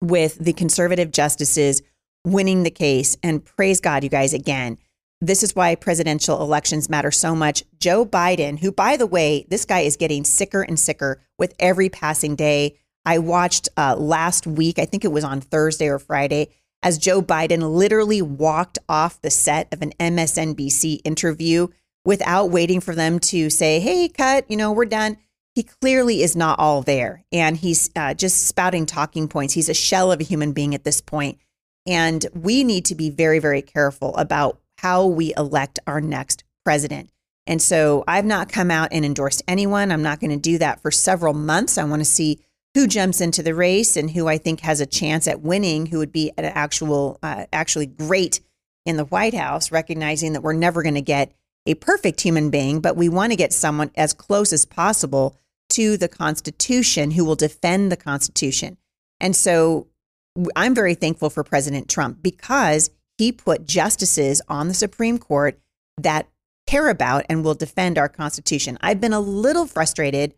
with 0.00 0.36
the 0.38 0.52
conservative 0.52 1.12
justices 1.12 1.82
winning 2.24 2.62
the 2.62 2.70
case. 2.70 3.16
And 3.22 3.44
praise 3.44 3.80
God, 3.80 4.04
you 4.04 4.10
guys, 4.10 4.34
again. 4.34 4.78
This 5.20 5.44
is 5.44 5.54
why 5.54 5.76
presidential 5.76 6.42
elections 6.42 6.90
matter 6.90 7.12
so 7.12 7.36
much. 7.36 7.62
Joe 7.78 8.04
Biden, 8.04 8.58
who, 8.58 8.72
by 8.72 8.96
the 8.96 9.06
way, 9.06 9.46
this 9.48 9.64
guy 9.64 9.80
is 9.80 9.96
getting 9.96 10.24
sicker 10.24 10.62
and 10.62 10.78
sicker 10.78 11.22
with 11.38 11.54
every 11.60 11.88
passing 11.88 12.34
day. 12.34 12.76
I 13.04 13.18
watched 13.18 13.68
uh, 13.76 13.96
last 13.96 14.46
week, 14.46 14.78
I 14.78 14.84
think 14.84 15.04
it 15.04 15.12
was 15.12 15.24
on 15.24 15.40
Thursday 15.40 15.88
or 15.88 15.98
Friday, 15.98 16.48
as 16.82 16.98
Joe 16.98 17.22
Biden 17.22 17.74
literally 17.74 18.22
walked 18.22 18.78
off 18.88 19.20
the 19.20 19.30
set 19.30 19.72
of 19.72 19.82
an 19.82 19.92
MSNBC 20.00 21.00
interview 21.04 21.68
without 22.04 22.50
waiting 22.50 22.80
for 22.80 22.94
them 22.94 23.18
to 23.18 23.50
say, 23.50 23.80
hey, 23.80 24.08
cut, 24.08 24.50
you 24.50 24.56
know, 24.56 24.72
we're 24.72 24.84
done. 24.84 25.16
He 25.54 25.62
clearly 25.62 26.22
is 26.22 26.34
not 26.34 26.58
all 26.58 26.82
there. 26.82 27.24
And 27.30 27.56
he's 27.56 27.90
uh, 27.94 28.14
just 28.14 28.46
spouting 28.46 28.86
talking 28.86 29.28
points. 29.28 29.54
He's 29.54 29.68
a 29.68 29.74
shell 29.74 30.10
of 30.10 30.20
a 30.20 30.24
human 30.24 30.52
being 30.52 30.74
at 30.74 30.84
this 30.84 31.00
point. 31.00 31.38
And 31.86 32.24
we 32.34 32.64
need 32.64 32.84
to 32.86 32.94
be 32.94 33.10
very, 33.10 33.38
very 33.38 33.62
careful 33.62 34.16
about 34.16 34.58
how 34.78 35.06
we 35.06 35.34
elect 35.36 35.78
our 35.86 36.00
next 36.00 36.44
president. 36.64 37.10
And 37.46 37.60
so 37.60 38.04
I've 38.06 38.24
not 38.24 38.50
come 38.50 38.70
out 38.70 38.88
and 38.92 39.04
endorsed 39.04 39.42
anyone. 39.46 39.92
I'm 39.92 40.02
not 40.02 40.20
going 40.20 40.30
to 40.30 40.36
do 40.36 40.58
that 40.58 40.80
for 40.80 40.90
several 40.90 41.34
months. 41.34 41.76
I 41.76 41.84
want 41.84 42.00
to 42.00 42.06
see 42.06 42.40
who 42.74 42.86
jumps 42.86 43.20
into 43.20 43.42
the 43.42 43.54
race 43.54 43.96
and 43.96 44.10
who 44.10 44.28
I 44.28 44.38
think 44.38 44.60
has 44.60 44.80
a 44.80 44.86
chance 44.86 45.26
at 45.28 45.42
winning, 45.42 45.86
who 45.86 45.98
would 45.98 46.12
be 46.12 46.32
an 46.38 46.44
actual, 46.44 47.18
uh, 47.22 47.46
actually 47.52 47.86
great 47.86 48.40
in 48.86 48.96
the 48.96 49.04
White 49.04 49.34
House, 49.34 49.70
recognizing 49.70 50.32
that 50.32 50.42
we're 50.42 50.52
never 50.52 50.82
going 50.82 50.94
to 50.94 51.02
get 51.02 51.32
a 51.66 51.74
perfect 51.74 52.20
human 52.20 52.50
being, 52.50 52.80
but 52.80 52.96
we 52.96 53.08
want 53.08 53.30
to 53.32 53.36
get 53.36 53.52
someone 53.52 53.90
as 53.94 54.12
close 54.12 54.52
as 54.52 54.64
possible 54.64 55.36
to 55.68 55.96
the 55.96 56.08
Constitution 56.08 57.12
who 57.12 57.24
will 57.24 57.36
defend 57.36 57.92
the 57.92 57.96
Constitution. 57.96 58.76
And 59.20 59.36
so 59.36 59.86
I'm 60.56 60.74
very 60.74 60.94
thankful 60.94 61.30
for 61.30 61.44
President 61.44 61.88
Trump 61.88 62.22
because 62.22 62.90
he 63.18 63.32
put 63.32 63.66
justices 63.66 64.42
on 64.48 64.68
the 64.68 64.74
Supreme 64.74 65.18
Court 65.18 65.60
that 65.98 66.28
care 66.66 66.88
about 66.88 67.24
and 67.28 67.44
will 67.44 67.54
defend 67.54 67.98
our 67.98 68.08
Constitution. 68.08 68.78
I've 68.80 69.00
been 69.00 69.12
a 69.12 69.20
little 69.20 69.66
frustrated, 69.66 70.34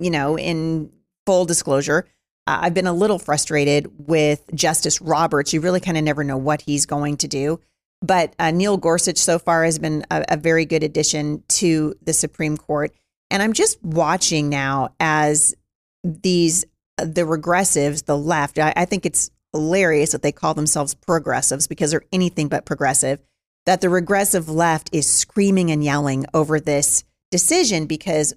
you 0.00 0.10
know, 0.10 0.36
in 0.36 0.90
full 1.28 1.44
disclosure, 1.44 2.06
uh, 2.46 2.60
I've 2.62 2.72
been 2.72 2.86
a 2.86 2.92
little 2.94 3.18
frustrated 3.18 3.92
with 4.08 4.42
Justice 4.54 5.02
Roberts. 5.02 5.52
You 5.52 5.60
really 5.60 5.78
kind 5.78 5.98
of 5.98 6.02
never 6.02 6.24
know 6.24 6.38
what 6.38 6.62
he's 6.62 6.86
going 6.86 7.18
to 7.18 7.28
do. 7.28 7.60
But 8.00 8.32
uh, 8.38 8.50
Neil 8.50 8.78
Gorsuch 8.78 9.18
so 9.18 9.38
far 9.38 9.62
has 9.64 9.78
been 9.78 10.06
a, 10.10 10.24
a 10.30 10.36
very 10.38 10.64
good 10.64 10.82
addition 10.82 11.42
to 11.48 11.94
the 12.00 12.14
Supreme 12.14 12.56
Court. 12.56 12.92
And 13.30 13.42
I'm 13.42 13.52
just 13.52 13.76
watching 13.82 14.48
now 14.48 14.94
as 15.00 15.54
these, 16.02 16.64
the 16.96 17.26
regressives, 17.26 18.06
the 18.06 18.16
left, 18.16 18.58
I, 18.58 18.72
I 18.74 18.86
think 18.86 19.04
it's 19.04 19.30
hilarious 19.52 20.12
that 20.12 20.22
they 20.22 20.32
call 20.32 20.54
themselves 20.54 20.94
progressives 20.94 21.66
because 21.66 21.90
they're 21.90 22.06
anything 22.10 22.48
but 22.48 22.64
progressive, 22.64 23.20
that 23.66 23.82
the 23.82 23.90
regressive 23.90 24.48
left 24.48 24.88
is 24.94 25.06
screaming 25.06 25.70
and 25.70 25.84
yelling 25.84 26.24
over 26.32 26.58
this 26.58 27.04
decision 27.30 27.84
because 27.84 28.32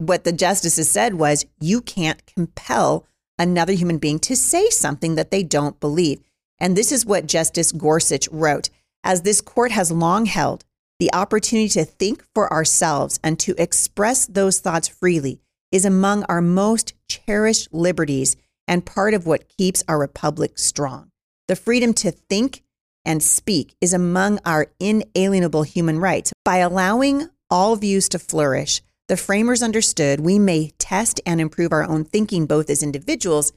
what 0.00 0.24
the 0.24 0.32
justices 0.32 0.90
said 0.90 1.14
was 1.14 1.46
you 1.60 1.80
can't 1.80 2.24
compel 2.26 3.06
another 3.38 3.74
human 3.74 3.98
being 3.98 4.18
to 4.20 4.34
say 4.34 4.70
something 4.70 5.14
that 5.14 5.30
they 5.30 5.42
don't 5.42 5.78
believe. 5.78 6.20
And 6.58 6.76
this 6.76 6.90
is 6.90 7.06
what 7.06 7.26
Justice 7.26 7.72
Gorsuch 7.72 8.28
wrote 8.30 8.70
As 9.04 9.22
this 9.22 9.40
court 9.40 9.72
has 9.72 9.92
long 9.92 10.26
held, 10.26 10.64
the 10.98 11.12
opportunity 11.12 11.68
to 11.70 11.84
think 11.84 12.24
for 12.34 12.52
ourselves 12.52 13.18
and 13.22 13.38
to 13.40 13.54
express 13.56 14.26
those 14.26 14.58
thoughts 14.58 14.88
freely 14.88 15.40
is 15.72 15.84
among 15.84 16.24
our 16.24 16.42
most 16.42 16.94
cherished 17.08 17.72
liberties 17.72 18.36
and 18.66 18.86
part 18.86 19.14
of 19.14 19.26
what 19.26 19.48
keeps 19.48 19.82
our 19.88 19.98
republic 19.98 20.58
strong. 20.58 21.10
The 21.48 21.56
freedom 21.56 21.94
to 21.94 22.10
think 22.10 22.62
and 23.04 23.22
speak 23.22 23.74
is 23.80 23.92
among 23.92 24.40
our 24.44 24.68
inalienable 24.78 25.62
human 25.62 25.98
rights. 25.98 26.32
By 26.44 26.58
allowing 26.58 27.28
all 27.50 27.76
views 27.76 28.08
to 28.10 28.18
flourish, 28.18 28.82
the 29.10 29.16
framers 29.16 29.60
understood 29.60 30.20
we 30.20 30.38
may 30.38 30.70
test 30.78 31.20
and 31.26 31.40
improve 31.40 31.72
our 31.72 31.82
own 31.82 32.04
thinking 32.04 32.46
both 32.46 32.70
as 32.70 32.80
individuals 32.80 33.52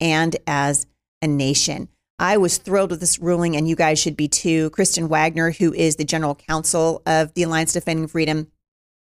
and 0.00 0.34
as 0.48 0.88
a 1.22 1.28
nation. 1.28 1.88
I 2.18 2.38
was 2.38 2.58
thrilled 2.58 2.90
with 2.90 2.98
this 2.98 3.20
ruling, 3.20 3.54
and 3.54 3.68
you 3.68 3.76
guys 3.76 4.00
should 4.00 4.16
be 4.16 4.26
too. 4.26 4.68
Kristen 4.70 5.08
Waggoner, 5.08 5.52
who 5.52 5.72
is 5.72 5.94
the 5.94 6.04
general 6.04 6.34
counsel 6.34 7.02
of 7.06 7.32
the 7.34 7.44
Alliance 7.44 7.72
Defending 7.72 8.08
Freedom, 8.08 8.48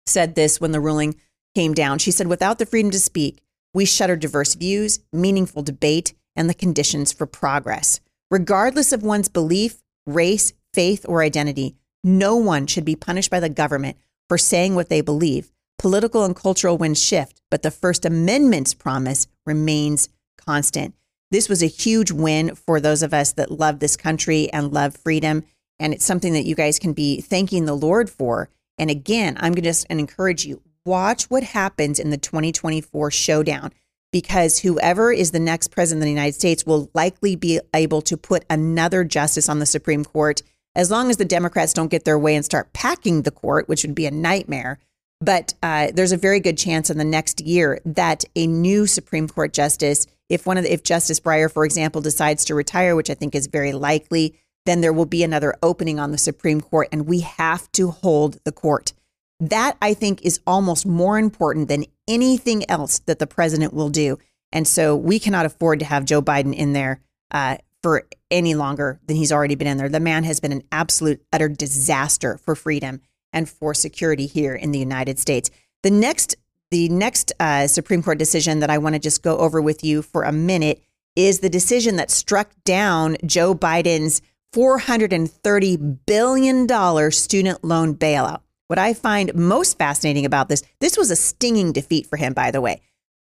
said 0.08 0.34
this 0.34 0.60
when 0.60 0.72
the 0.72 0.79
ruling 0.79 1.17
came 1.53 1.75
down. 1.75 2.00
She 2.00 2.10
said, 2.10 2.25
Without 2.25 2.58
the 2.58 2.65
freedom 2.65 2.89
to 2.89 3.00
speak, 3.00 3.43
we 3.72 3.86
shutter 3.86 4.15
diverse 4.15 4.55
views, 4.55 5.01
meaningful 5.13 5.62
debate, 5.62 6.15
and 6.36 6.50
the 6.50 6.55
conditions 6.55 7.13
for 7.13 7.27
progress. 7.27 8.00
Regardless 8.31 8.91
of 8.91 9.03
one's 9.03 9.29
belief, 9.29 9.84
race, 10.08 10.53
faith, 10.74 11.05
or 11.08 11.22
identity, 11.22 11.75
no 12.03 12.38
one 12.38 12.65
should 12.65 12.86
be 12.86 12.96
punished 12.96 13.29
by 13.29 13.39
the 13.39 13.50
government 13.50 13.98
for 14.27 14.39
saying 14.39 14.74
what 14.74 14.89
they 14.89 15.01
believe 15.01 15.51
Political 15.81 16.25
and 16.25 16.35
cultural 16.35 16.77
winds 16.77 17.03
shift, 17.03 17.41
but 17.50 17.63
the 17.63 17.71
First 17.71 18.05
Amendment's 18.05 18.75
promise 18.75 19.25
remains 19.47 20.09
constant. 20.38 20.93
This 21.31 21.50
was 21.50 21.63
a 21.63 21.65
huge 21.65 22.11
win 22.11 22.53
for 22.53 22.79
those 22.79 23.01
of 23.01 23.15
us 23.15 23.31
that 23.31 23.50
love 23.50 23.79
this 23.79 23.97
country 23.97 24.47
and 24.53 24.71
love 24.71 24.95
freedom. 24.95 25.43
And 25.79 25.91
it's 25.91 26.05
something 26.05 26.33
that 26.33 26.45
you 26.45 26.53
guys 26.53 26.77
can 26.77 26.93
be 26.93 27.19
thanking 27.19 27.65
the 27.65 27.73
Lord 27.73 28.11
for. 28.11 28.47
And 28.77 28.91
again, 28.91 29.38
I'm 29.38 29.53
going 29.53 29.63
to 29.63 29.69
just 29.69 29.88
encourage 29.88 30.45
you 30.45 30.61
watch 30.85 31.31
what 31.31 31.41
happens 31.41 31.97
in 31.97 32.11
the 32.11 32.17
2024 32.17 33.09
showdown 33.09 33.73
because 34.11 34.59
whoever 34.59 35.11
is 35.11 35.31
the 35.31 35.39
next 35.39 35.69
president 35.69 36.03
of 36.03 36.05
the 36.05 36.11
United 36.11 36.35
States 36.35 36.63
will 36.63 36.91
likely 36.93 37.35
be 37.35 37.59
able 37.73 38.03
to 38.03 38.17
put 38.17 38.45
another 38.51 39.03
justice 39.03 39.50
on 39.50 39.57
the 39.57 39.65
Supreme 39.65 40.05
Court 40.05 40.43
as 40.75 40.91
long 40.91 41.09
as 41.09 41.17
the 41.17 41.25
Democrats 41.25 41.73
don't 41.73 41.89
get 41.89 42.05
their 42.05 42.19
way 42.19 42.35
and 42.35 42.45
start 42.45 42.71
packing 42.71 43.23
the 43.23 43.31
court, 43.31 43.67
which 43.67 43.83
would 43.83 43.95
be 43.95 44.05
a 44.05 44.11
nightmare. 44.11 44.77
But 45.22 45.54
uh, 45.62 45.90
there's 45.94 46.12
a 46.12 46.18
very 46.18 46.40
good 46.40 46.58
chance 46.58 46.90
in 46.90 46.98
the 46.98 47.04
next 47.04 47.42
year 47.42 47.80
that 47.86 48.25
a 48.36 48.48
new 48.48 48.88
Supreme 48.88 49.28
Court 49.28 49.54
justice, 49.54 50.08
if 50.30 50.48
one 50.48 50.58
of 50.58 50.63
the, 50.63 50.74
if 50.74 50.84
Justice 50.84 51.20
Breyer, 51.20 51.51
for 51.51 51.63
example, 51.63 52.01
decides 52.01 52.44
to 52.46 52.56
retire, 52.56 52.96
which 52.96 53.10
I 53.10 53.13
think 53.13 53.36
is 53.36 53.48
very 53.48 53.72
likely, 53.72 54.36
then 54.66 54.82
there 54.82 54.94
will 54.94 55.06
be 55.06 55.24
another 55.24 55.56
opening 55.62 56.00
on 56.00 56.12
the 56.12 56.18
Supreme 56.18 56.60
Court, 56.60 56.88
and 56.92 57.08
we 57.08 57.20
have 57.22 57.72
to 57.74 57.92
hold 57.92 58.44
the 58.44 58.51
court. 58.51 58.94
That 59.40 59.78
I 59.82 59.94
think 59.94 60.24
is 60.24 60.40
almost 60.46 60.86
more 60.86 61.18
important 61.18 61.68
than 61.68 61.86
anything 62.08 62.70
else 62.70 63.00
that 63.00 63.20
the 63.20 63.28
president 63.28 63.74
will 63.74 63.90
do. 63.90 64.18
And 64.51 64.68
so 64.68 64.96
we 64.96 65.20
cannot 65.20 65.46
afford 65.46 65.80
to 65.80 65.86
have 65.86 66.06
Joe 66.06 66.22
Biden 66.22 66.54
in 66.54 66.74
there 66.74 67.01
uh, 67.32 67.58
for 67.82 68.08
any 68.30 68.54
longer 68.54 69.00
than 69.06 69.18
he's 69.18 69.32
already 69.32 69.56
been 69.56 69.68
in 69.68 69.78
there. 69.78 69.90
The 69.90 70.00
man 70.00 70.24
has 70.25 70.40
been 70.40 70.51
an 70.51 70.63
absolute, 70.72 71.24
utter 71.32 71.50
disaster 71.50 72.38
for 72.38 72.56
freedom 72.56 73.01
and 73.33 73.50
for 73.50 73.73
security 73.73 74.25
here 74.25 74.53
in 74.53 74.71
the 74.71 74.79
United 74.79 75.19
States. 75.19 75.50
The 75.83 75.91
next, 75.91 76.35
the 76.69 76.89
next 76.89 77.31
uh, 77.39 77.67
Supreme 77.67 78.03
Court 78.03 78.17
decision 78.17 78.59
that 78.59 78.69
I 78.69 78.77
want 78.77 78.95
to 78.95 79.00
just 79.00 79.23
go 79.23 79.38
over 79.38 79.61
with 79.61 79.83
you 79.83 80.01
for 80.01 80.23
a 80.23 80.31
minute 80.31 80.81
is 81.15 81.39
the 81.39 81.50
decision 81.50 81.97
that 81.97 82.11
struck 82.11 82.51
down 82.63 83.17
Joe 83.25 83.53
Biden's 83.53 84.21
$430 84.53 86.00
billion 86.05 87.11
student 87.11 87.63
loan 87.63 87.95
bailout. 87.95 88.41
What 88.67 88.79
I 88.79 88.93
find 88.93 89.33
most 89.35 89.77
fascinating 89.77 90.25
about 90.25 90.50
this, 90.50 90.63
this 90.79 90.97
was 90.97 91.11
a 91.11 91.15
stinging 91.15 91.73
defeat 91.73 92.07
for 92.07 92.17
him, 92.17 92.33
by 92.33 92.51
the 92.51 92.61
way. 92.61 92.81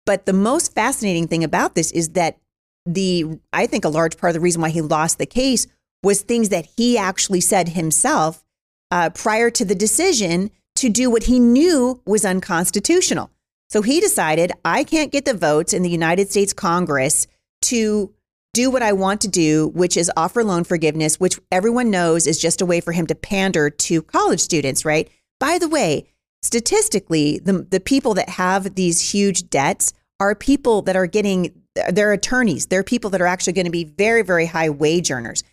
But 0.06 0.26
the 0.26 0.32
most 0.32 0.74
fascinating 0.74 1.28
thing 1.28 1.44
about 1.44 1.74
this 1.74 1.90
is 1.92 2.10
that 2.10 2.38
the, 2.86 3.40
I 3.52 3.66
think 3.66 3.84
a 3.84 3.88
large 3.88 4.16
part 4.16 4.30
of 4.30 4.34
the 4.34 4.40
reason 4.40 4.60
why 4.60 4.70
he 4.70 4.80
lost 4.80 5.18
the 5.18 5.26
case 5.26 5.66
was 6.02 6.22
things 6.22 6.48
that 6.48 6.66
he 6.76 6.98
actually 6.98 7.40
said 7.40 7.70
himself 7.70 8.44
uh, 8.92 9.08
prior 9.10 9.50
to 9.50 9.64
the 9.64 9.74
decision 9.74 10.50
to 10.76 10.90
do 10.90 11.10
what 11.10 11.24
he 11.24 11.40
knew 11.40 12.00
was 12.04 12.24
unconstitutional. 12.24 13.30
So 13.70 13.80
he 13.80 14.00
decided, 14.00 14.52
I 14.66 14.84
can't 14.84 15.10
get 15.10 15.24
the 15.24 15.32
votes 15.32 15.72
in 15.72 15.82
the 15.82 15.88
United 15.88 16.30
States 16.30 16.52
Congress 16.52 17.26
to 17.62 18.12
do 18.52 18.70
what 18.70 18.82
I 18.82 18.92
want 18.92 19.22
to 19.22 19.28
do, 19.28 19.68
which 19.68 19.96
is 19.96 20.12
offer 20.14 20.44
loan 20.44 20.64
forgiveness, 20.64 21.18
which 21.18 21.40
everyone 21.50 21.90
knows 21.90 22.26
is 22.26 22.38
just 22.38 22.60
a 22.60 22.66
way 22.66 22.80
for 22.80 22.92
him 22.92 23.06
to 23.06 23.14
pander 23.14 23.70
to 23.70 24.02
college 24.02 24.40
students, 24.40 24.84
right? 24.84 25.10
By 25.40 25.58
the 25.58 25.70
way, 25.70 26.06
statistically, 26.42 27.38
the, 27.38 27.66
the 27.70 27.80
people 27.80 28.12
that 28.14 28.28
have 28.28 28.74
these 28.74 29.12
huge 29.12 29.48
debts 29.48 29.94
are 30.20 30.34
people 30.34 30.82
that 30.82 30.96
are 30.96 31.06
getting, 31.06 31.62
they're 31.88 32.12
attorneys. 32.12 32.66
They're 32.66 32.82
people 32.82 33.08
that 33.10 33.22
are 33.22 33.26
actually 33.26 33.54
going 33.54 33.64
to 33.64 33.70
be 33.70 33.84
very, 33.84 34.20
very 34.20 34.44
high 34.44 34.68
wage 34.68 35.10
earners. 35.10 35.44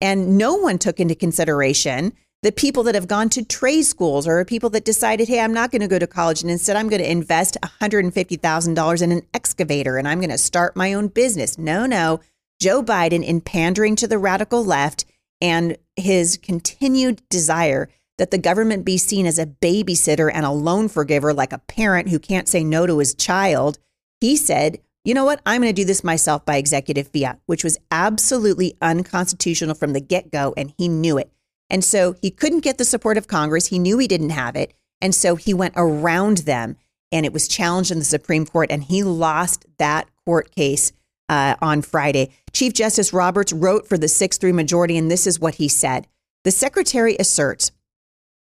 And 0.00 0.38
no 0.38 0.54
one 0.54 0.78
took 0.78 1.00
into 1.00 1.16
consideration 1.16 2.12
the 2.44 2.52
people 2.52 2.82
that 2.82 2.94
have 2.94 3.08
gone 3.08 3.30
to 3.30 3.42
trade 3.42 3.84
schools 3.84 4.28
or 4.28 4.44
people 4.44 4.68
that 4.68 4.84
decided, 4.84 5.28
hey, 5.28 5.40
I'm 5.40 5.54
not 5.54 5.70
going 5.70 5.80
to 5.80 5.88
go 5.88 5.98
to 5.98 6.06
college 6.06 6.42
and 6.42 6.50
instead 6.50 6.76
I'm 6.76 6.90
going 6.90 7.00
to 7.00 7.10
invest 7.10 7.56
$150,000 7.64 9.02
in 9.02 9.12
an 9.12 9.22
excavator 9.32 9.96
and 9.96 10.06
I'm 10.06 10.20
going 10.20 10.28
to 10.28 10.36
start 10.36 10.76
my 10.76 10.92
own 10.92 11.08
business. 11.08 11.56
No, 11.56 11.86
no. 11.86 12.20
Joe 12.60 12.82
Biden, 12.82 13.24
in 13.24 13.40
pandering 13.40 13.96
to 13.96 14.06
the 14.06 14.18
radical 14.18 14.62
left 14.62 15.06
and 15.40 15.78
his 15.96 16.36
continued 16.36 17.22
desire 17.30 17.88
that 18.18 18.30
the 18.30 18.36
government 18.36 18.84
be 18.84 18.98
seen 18.98 19.24
as 19.24 19.38
a 19.38 19.46
babysitter 19.46 20.30
and 20.32 20.44
a 20.44 20.50
loan 20.50 20.88
forgiver, 20.88 21.32
like 21.32 21.54
a 21.54 21.58
parent 21.58 22.10
who 22.10 22.18
can't 22.18 22.46
say 22.46 22.62
no 22.62 22.86
to 22.86 22.98
his 22.98 23.14
child, 23.14 23.78
he 24.20 24.36
said, 24.36 24.80
you 25.02 25.14
know 25.14 25.24
what? 25.24 25.40
I'm 25.46 25.62
going 25.62 25.74
to 25.74 25.82
do 25.82 25.86
this 25.86 26.04
myself 26.04 26.44
by 26.44 26.58
executive 26.58 27.08
fiat, 27.08 27.40
which 27.46 27.64
was 27.64 27.78
absolutely 27.90 28.76
unconstitutional 28.82 29.74
from 29.74 29.94
the 29.94 30.00
get 30.00 30.30
go, 30.30 30.52
and 30.58 30.74
he 30.76 30.88
knew 30.88 31.16
it. 31.16 31.30
And 31.70 31.84
so 31.84 32.14
he 32.20 32.30
couldn't 32.30 32.60
get 32.60 32.78
the 32.78 32.84
support 32.84 33.16
of 33.16 33.28
Congress. 33.28 33.66
He 33.66 33.78
knew 33.78 33.98
he 33.98 34.08
didn't 34.08 34.30
have 34.30 34.56
it. 34.56 34.74
And 35.00 35.14
so 35.14 35.36
he 35.36 35.54
went 35.54 35.74
around 35.76 36.38
them 36.38 36.76
and 37.10 37.24
it 37.24 37.32
was 37.32 37.48
challenged 37.48 37.90
in 37.90 37.98
the 37.98 38.04
Supreme 38.04 38.46
Court 38.46 38.70
and 38.70 38.84
he 38.84 39.02
lost 39.02 39.66
that 39.78 40.08
court 40.24 40.54
case 40.54 40.92
uh, 41.28 41.56
on 41.60 41.82
Friday. 41.82 42.30
Chief 42.52 42.72
Justice 42.72 43.12
Roberts 43.12 43.52
wrote 43.52 43.88
for 43.88 43.98
the 43.98 44.08
6 44.08 44.38
3 44.38 44.52
majority, 44.52 44.96
and 44.96 45.10
this 45.10 45.26
is 45.26 45.40
what 45.40 45.56
he 45.56 45.68
said 45.68 46.06
The 46.44 46.50
Secretary 46.50 47.16
asserts 47.18 47.72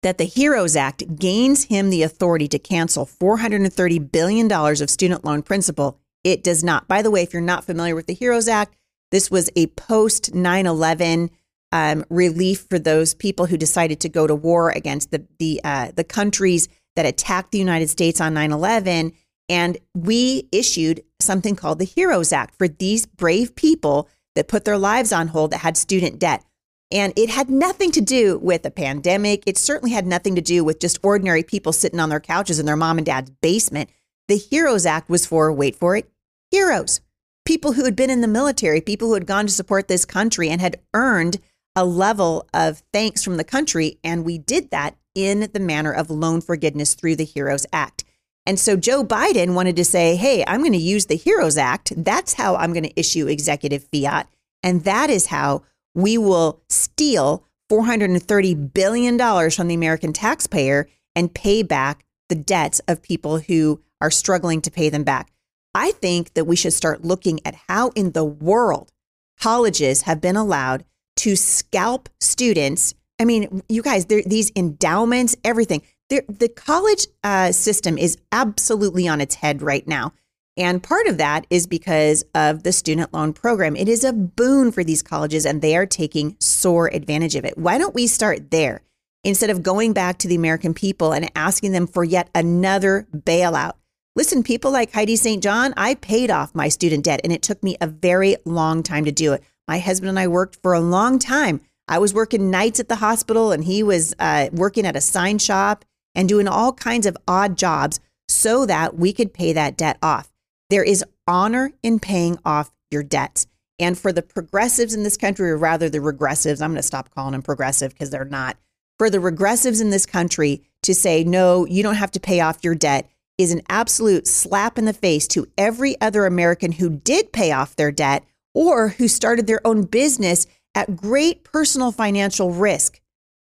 that 0.02 0.18
the 0.18 0.24
HEROES 0.24 0.76
Act 0.76 1.16
gains 1.16 1.64
him 1.64 1.90
the 1.90 2.02
authority 2.02 2.46
to 2.48 2.58
cancel 2.58 3.04
$430 3.04 4.12
billion 4.12 4.50
of 4.52 4.90
student 4.90 5.24
loan 5.24 5.42
principal. 5.42 5.98
It 6.22 6.44
does 6.44 6.62
not. 6.62 6.86
By 6.86 7.02
the 7.02 7.10
way, 7.10 7.22
if 7.22 7.32
you're 7.32 7.42
not 7.42 7.64
familiar 7.64 7.94
with 7.96 8.06
the 8.06 8.14
HEROES 8.14 8.48
Act, 8.48 8.76
this 9.10 9.30
was 9.30 9.50
a 9.56 9.66
post 9.68 10.34
9 10.34 10.66
11 10.66 11.30
um, 11.72 12.04
relief 12.08 12.66
for 12.68 12.78
those 12.78 13.14
people 13.14 13.46
who 13.46 13.56
decided 13.56 14.00
to 14.00 14.08
go 14.08 14.26
to 14.26 14.34
war 14.34 14.70
against 14.70 15.10
the 15.10 15.26
the 15.38 15.60
uh, 15.64 15.90
the 15.94 16.04
countries 16.04 16.68
that 16.96 17.06
attacked 17.06 17.52
the 17.52 17.58
United 17.58 17.90
States 17.90 18.20
on 18.20 18.34
9/11 18.34 19.12
and 19.48 19.78
we 19.94 20.48
issued 20.52 21.02
something 21.20 21.56
called 21.56 21.78
the 21.78 21.84
Heroes 21.84 22.32
Act 22.32 22.54
for 22.56 22.68
these 22.68 23.06
brave 23.06 23.56
people 23.56 24.08
that 24.34 24.48
put 24.48 24.64
their 24.64 24.78
lives 24.78 25.12
on 25.12 25.28
hold 25.28 25.50
that 25.50 25.58
had 25.58 25.76
student 25.76 26.18
debt. 26.18 26.44
And 26.90 27.12
it 27.16 27.30
had 27.30 27.50
nothing 27.50 27.90
to 27.92 28.00
do 28.00 28.38
with 28.38 28.64
a 28.64 28.70
pandemic. 28.70 29.42
It 29.46 29.58
certainly 29.58 29.92
had 29.92 30.06
nothing 30.06 30.34
to 30.36 30.40
do 30.40 30.64
with 30.64 30.80
just 30.80 30.98
ordinary 31.02 31.42
people 31.42 31.72
sitting 31.72 32.00
on 32.00 32.08
their 32.08 32.20
couches 32.20 32.58
in 32.58 32.66
their 32.66 32.76
mom 32.76 32.98
and 32.98 33.06
dad's 33.06 33.30
basement. 33.42 33.90
The 34.28 34.36
Heroes 34.36 34.86
Act 34.86 35.08
was 35.08 35.26
for, 35.26 35.52
wait 35.52 35.76
for 35.76 35.96
it, 35.96 36.10
heroes, 36.50 37.00
people 37.44 37.72
who 37.72 37.84
had 37.84 37.96
been 37.96 38.10
in 38.10 38.20
the 38.20 38.28
military, 38.28 38.80
people 38.80 39.08
who 39.08 39.14
had 39.14 39.26
gone 39.26 39.46
to 39.46 39.52
support 39.52 39.88
this 39.88 40.04
country 40.04 40.48
and 40.48 40.60
had 40.60 40.80
earned 40.94 41.38
a 41.78 41.84
level 41.84 42.44
of 42.52 42.82
thanks 42.92 43.22
from 43.22 43.36
the 43.36 43.44
country. 43.44 44.00
And 44.02 44.24
we 44.24 44.36
did 44.36 44.72
that 44.72 44.96
in 45.14 45.48
the 45.52 45.60
manner 45.60 45.92
of 45.92 46.10
loan 46.10 46.40
forgiveness 46.40 46.94
through 46.94 47.14
the 47.14 47.24
HEROES 47.24 47.66
Act. 47.72 48.04
And 48.44 48.58
so 48.58 48.76
Joe 48.76 49.04
Biden 49.04 49.54
wanted 49.54 49.76
to 49.76 49.84
say, 49.84 50.16
hey, 50.16 50.42
I'm 50.44 50.60
going 50.60 50.72
to 50.72 50.78
use 50.78 51.06
the 51.06 51.16
HEROES 51.16 51.56
Act. 51.56 51.92
That's 51.96 52.34
how 52.34 52.56
I'm 52.56 52.72
going 52.72 52.82
to 52.82 52.98
issue 52.98 53.28
executive 53.28 53.86
fiat. 53.92 54.28
And 54.60 54.82
that 54.82 55.08
is 55.08 55.26
how 55.26 55.62
we 55.94 56.18
will 56.18 56.62
steal 56.68 57.44
$430 57.70 58.72
billion 58.74 59.16
from 59.50 59.68
the 59.68 59.74
American 59.74 60.12
taxpayer 60.12 60.88
and 61.14 61.32
pay 61.32 61.62
back 61.62 62.04
the 62.28 62.34
debts 62.34 62.80
of 62.88 63.02
people 63.02 63.38
who 63.38 63.80
are 64.00 64.10
struggling 64.10 64.60
to 64.62 64.70
pay 64.70 64.88
them 64.88 65.04
back. 65.04 65.30
I 65.74 65.92
think 65.92 66.34
that 66.34 66.46
we 66.46 66.56
should 66.56 66.72
start 66.72 67.04
looking 67.04 67.38
at 67.44 67.54
how 67.68 67.90
in 67.90 68.12
the 68.12 68.24
world 68.24 68.90
colleges 69.38 70.02
have 70.02 70.20
been 70.20 70.36
allowed 70.36 70.84
to 71.18 71.36
scalp 71.36 72.08
students. 72.20 72.94
I 73.20 73.24
mean, 73.24 73.62
you 73.68 73.82
guys, 73.82 74.06
these 74.06 74.52
endowments, 74.54 75.36
everything. 75.44 75.82
The 76.08 76.50
college 76.54 77.06
uh, 77.22 77.52
system 77.52 77.98
is 77.98 78.16
absolutely 78.32 79.06
on 79.06 79.20
its 79.20 79.34
head 79.34 79.60
right 79.60 79.86
now. 79.86 80.14
And 80.56 80.82
part 80.82 81.06
of 81.06 81.18
that 81.18 81.46
is 81.50 81.66
because 81.66 82.24
of 82.34 82.62
the 82.62 82.72
student 82.72 83.12
loan 83.12 83.32
program. 83.32 83.76
It 83.76 83.88
is 83.88 84.04
a 84.04 84.12
boon 84.12 84.72
for 84.72 84.82
these 84.82 85.02
colleges, 85.02 85.46
and 85.46 85.60
they 85.62 85.76
are 85.76 85.86
taking 85.86 86.36
sore 86.40 86.88
advantage 86.92 87.36
of 87.36 87.44
it. 87.44 87.58
Why 87.58 87.78
don't 87.78 87.94
we 87.94 88.06
start 88.06 88.50
there 88.50 88.80
instead 89.22 89.50
of 89.50 89.62
going 89.62 89.92
back 89.92 90.18
to 90.18 90.28
the 90.28 90.34
American 90.34 90.74
people 90.74 91.12
and 91.12 91.30
asking 91.36 91.72
them 91.72 91.86
for 91.86 92.02
yet 92.02 92.30
another 92.34 93.06
bailout? 93.14 93.74
Listen, 94.16 94.42
people 94.42 94.72
like 94.72 94.92
Heidi 94.92 95.14
St. 95.14 95.42
John, 95.42 95.74
I 95.76 95.94
paid 95.94 96.30
off 96.30 96.54
my 96.54 96.68
student 96.68 97.04
debt, 97.04 97.20
and 97.22 97.32
it 97.32 97.42
took 97.42 97.62
me 97.62 97.76
a 97.80 97.86
very 97.86 98.36
long 98.44 98.82
time 98.82 99.04
to 99.04 99.12
do 99.12 99.34
it. 99.34 99.44
My 99.68 99.78
husband 99.78 100.08
and 100.08 100.18
I 100.18 100.26
worked 100.26 100.58
for 100.62 100.72
a 100.72 100.80
long 100.80 101.18
time. 101.18 101.60
I 101.86 101.98
was 101.98 102.14
working 102.14 102.50
nights 102.50 102.80
at 102.80 102.88
the 102.88 102.96
hospital, 102.96 103.52
and 103.52 103.64
he 103.64 103.82
was 103.82 104.14
uh, 104.18 104.48
working 104.52 104.86
at 104.86 104.96
a 104.96 105.00
sign 105.00 105.38
shop 105.38 105.84
and 106.14 106.28
doing 106.28 106.48
all 106.48 106.72
kinds 106.72 107.06
of 107.06 107.16
odd 107.28 107.56
jobs 107.56 108.00
so 108.28 108.66
that 108.66 108.96
we 108.96 109.12
could 109.12 109.32
pay 109.32 109.52
that 109.52 109.76
debt 109.76 109.98
off. 110.02 110.32
There 110.70 110.82
is 110.82 111.04
honor 111.26 111.72
in 111.82 112.00
paying 112.00 112.38
off 112.44 112.70
your 112.90 113.02
debts. 113.02 113.46
And 113.78 113.96
for 113.96 114.12
the 114.12 114.22
progressives 114.22 114.94
in 114.94 115.02
this 115.02 115.16
country, 115.16 115.50
or 115.50 115.56
rather 115.56 115.88
the 115.88 115.98
regressives, 115.98 116.60
I'm 116.60 116.70
going 116.70 116.76
to 116.76 116.82
stop 116.82 117.14
calling 117.14 117.32
them 117.32 117.42
progressive 117.42 117.92
because 117.92 118.10
they're 118.10 118.24
not. 118.24 118.56
For 118.98 119.08
the 119.08 119.18
regressives 119.18 119.80
in 119.80 119.90
this 119.90 120.06
country 120.06 120.62
to 120.82 120.94
say, 120.94 121.24
no, 121.24 121.64
you 121.66 121.82
don't 121.82 121.94
have 121.94 122.10
to 122.12 122.20
pay 122.20 122.40
off 122.40 122.64
your 122.64 122.74
debt 122.74 123.08
is 123.36 123.52
an 123.52 123.62
absolute 123.68 124.26
slap 124.26 124.78
in 124.78 124.84
the 124.84 124.92
face 124.92 125.28
to 125.28 125.46
every 125.56 125.98
other 126.00 126.26
American 126.26 126.72
who 126.72 126.90
did 126.90 127.32
pay 127.32 127.52
off 127.52 127.76
their 127.76 127.92
debt 127.92 128.24
or 128.58 128.88
who 128.88 129.06
started 129.06 129.46
their 129.46 129.64
own 129.64 129.84
business 129.84 130.44
at 130.74 130.96
great 130.96 131.44
personal 131.44 131.92
financial 131.92 132.50
risk. 132.50 133.00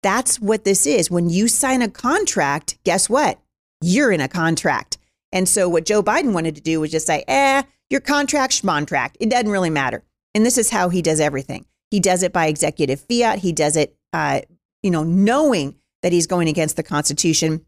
That's 0.04 0.38
what 0.38 0.66
this 0.66 0.86
is. 0.86 1.10
When 1.10 1.30
you 1.30 1.48
sign 1.48 1.82
a 1.82 1.88
contract, 1.88 2.78
guess 2.84 3.10
what? 3.10 3.40
You're 3.82 4.12
in 4.12 4.20
a 4.20 4.28
contract. 4.28 4.98
And 5.32 5.48
so 5.48 5.70
what 5.70 5.86
Joe 5.86 6.04
Biden 6.04 6.34
wanted 6.34 6.56
to 6.56 6.62
do 6.62 6.82
was 6.82 6.92
just 6.92 7.08
say, 7.08 7.24
eh, 7.30 7.64
your 7.90 8.02
contract, 8.02 8.62
schmontract. 8.62 9.16
It 9.22 9.30
doesn't 9.30 9.50
really 9.50 9.70
matter. 9.70 10.04
And 10.36 10.46
this 10.46 10.58
is 10.58 10.72
how 10.72 10.90
he 10.90 11.02
does 11.02 11.22
everything. 11.22 11.66
He 11.90 12.02
does 12.02 12.22
it 12.22 12.34
by 12.34 12.48
executive 12.48 13.00
fiat. 13.00 13.40
He 13.40 13.54
does 13.54 13.78
it, 13.78 13.96
uh, 14.12 14.42
you 14.84 14.92
know, 14.92 15.06
knowing 15.06 15.76
that 16.04 16.12
he's 16.12 16.28
going 16.28 16.50
against 16.50 16.76
the 16.76 16.84
Constitution. 16.84 17.66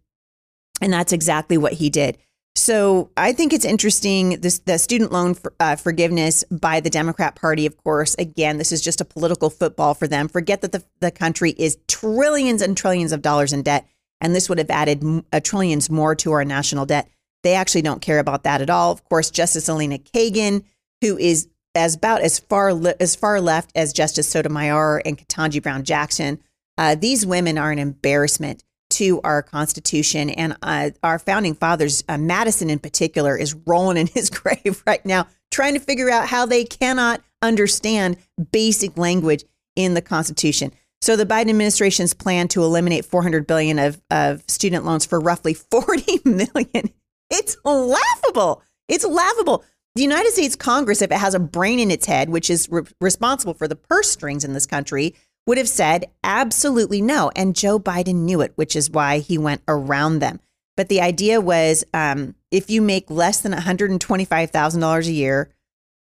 And 0.81 0.91
that's 0.91 1.13
exactly 1.13 1.57
what 1.57 1.73
he 1.73 1.89
did. 1.89 2.17
So 2.59 3.09
I 3.15 3.31
think 3.31 3.53
it's 3.53 3.63
interesting. 3.63 4.41
This 4.41 4.59
the 4.59 4.77
student 4.77 5.13
loan 5.13 5.33
for, 5.33 5.53
uh, 5.61 5.77
forgiveness 5.77 6.43
by 6.51 6.81
the 6.81 6.89
Democrat 6.89 7.35
Party, 7.35 7.65
of 7.65 7.77
course. 7.77 8.15
Again, 8.15 8.57
this 8.57 8.73
is 8.73 8.81
just 8.81 8.99
a 8.99 9.05
political 9.05 9.49
football 9.49 9.93
for 9.93 10.09
them. 10.09 10.27
Forget 10.27 10.59
that 10.59 10.73
the, 10.73 10.83
the 10.99 11.09
country 11.09 11.51
is 11.51 11.77
trillions 11.87 12.61
and 12.61 12.75
trillions 12.75 13.13
of 13.13 13.21
dollars 13.21 13.53
in 13.53 13.61
debt, 13.61 13.87
and 14.19 14.35
this 14.35 14.49
would 14.49 14.57
have 14.57 14.69
added 14.69 15.23
uh, 15.31 15.39
trillions 15.39 15.89
more 15.89 16.15
to 16.15 16.33
our 16.33 16.43
national 16.43 16.85
debt. 16.85 17.09
They 17.43 17.53
actually 17.53 17.83
don't 17.83 18.01
care 18.01 18.19
about 18.19 18.43
that 18.43 18.61
at 18.61 18.69
all. 18.69 18.91
Of 18.91 19.05
course, 19.05 19.31
Justice 19.31 19.69
Elena 19.69 19.97
Kagan, 19.97 20.65
who 20.99 21.17
is 21.17 21.47
as 21.75 21.95
about 21.95 22.19
as 22.19 22.39
far 22.39 22.73
le- 22.73 22.95
as 22.99 23.15
far 23.15 23.39
left 23.39 23.71
as 23.73 23.93
Justice 23.93 24.27
Sotomayor 24.27 25.01
and 25.05 25.17
Ketanji 25.17 25.63
Brown 25.63 25.85
Jackson. 25.85 26.39
Uh, 26.77 26.95
these 26.95 27.25
women 27.25 27.57
are 27.57 27.71
an 27.71 27.79
embarrassment 27.79 28.65
to 28.91 29.21
our 29.23 29.41
Constitution. 29.41 30.29
And 30.29 30.57
uh, 30.61 30.91
our 31.03 31.19
founding 31.19 31.53
fathers, 31.53 32.03
uh, 32.09 32.17
Madison 32.17 32.69
in 32.69 32.79
particular, 32.79 33.37
is 33.37 33.55
rolling 33.65 33.97
in 33.97 34.07
his 34.13 34.29
grave 34.29 34.83
right 34.85 35.05
now, 35.05 35.27
trying 35.51 35.73
to 35.73 35.79
figure 35.79 36.09
out 36.09 36.27
how 36.27 36.45
they 36.45 36.65
cannot 36.65 37.21
understand 37.41 38.17
basic 38.51 38.97
language 38.97 39.43
in 39.75 39.93
the 39.93 40.01
Constitution. 40.01 40.71
So 41.01 41.15
the 41.15 41.25
Biden 41.25 41.49
administration's 41.49 42.13
plan 42.13 42.49
to 42.49 42.63
eliminate 42.63 43.05
400 43.05 43.47
billion 43.47 43.79
of, 43.79 44.01
of 44.11 44.43
student 44.47 44.85
loans 44.85 45.05
for 45.05 45.19
roughly 45.19 45.53
40 45.71 46.21
million. 46.25 46.89
It's 47.29 47.57
laughable. 47.63 48.63
It's 48.87 49.05
laughable. 49.05 49.63
The 49.95 50.01
United 50.01 50.31
States 50.33 50.55
Congress, 50.55 51.01
if 51.01 51.11
it 51.11 51.17
has 51.17 51.33
a 51.33 51.39
brain 51.39 51.79
in 51.79 51.91
its 51.91 52.05
head, 52.05 52.29
which 52.29 52.49
is 52.49 52.69
re- 52.69 52.83
responsible 53.01 53.53
for 53.53 53.67
the 53.67 53.75
purse 53.75 54.09
strings 54.09 54.43
in 54.43 54.53
this 54.53 54.65
country, 54.65 55.15
would 55.49 55.57
have 55.57 55.67
said 55.67 56.05
absolutely 56.23 57.01
no. 57.01 57.31
And 57.35 57.55
Joe 57.55 57.79
Biden 57.79 58.17
knew 58.17 58.41
it, 58.41 58.51
which 58.53 58.75
is 58.75 58.91
why 58.91 59.17
he 59.17 59.39
went 59.39 59.63
around 59.67 60.19
them. 60.19 60.39
But 60.77 60.89
the 60.89 61.01
idea 61.01 61.41
was 61.41 61.83
um, 61.91 62.35
if 62.51 62.69
you 62.69 62.83
make 62.83 63.09
less 63.09 63.41
than 63.41 63.53
$125,000 63.53 65.07
a 65.07 65.11
year, 65.11 65.49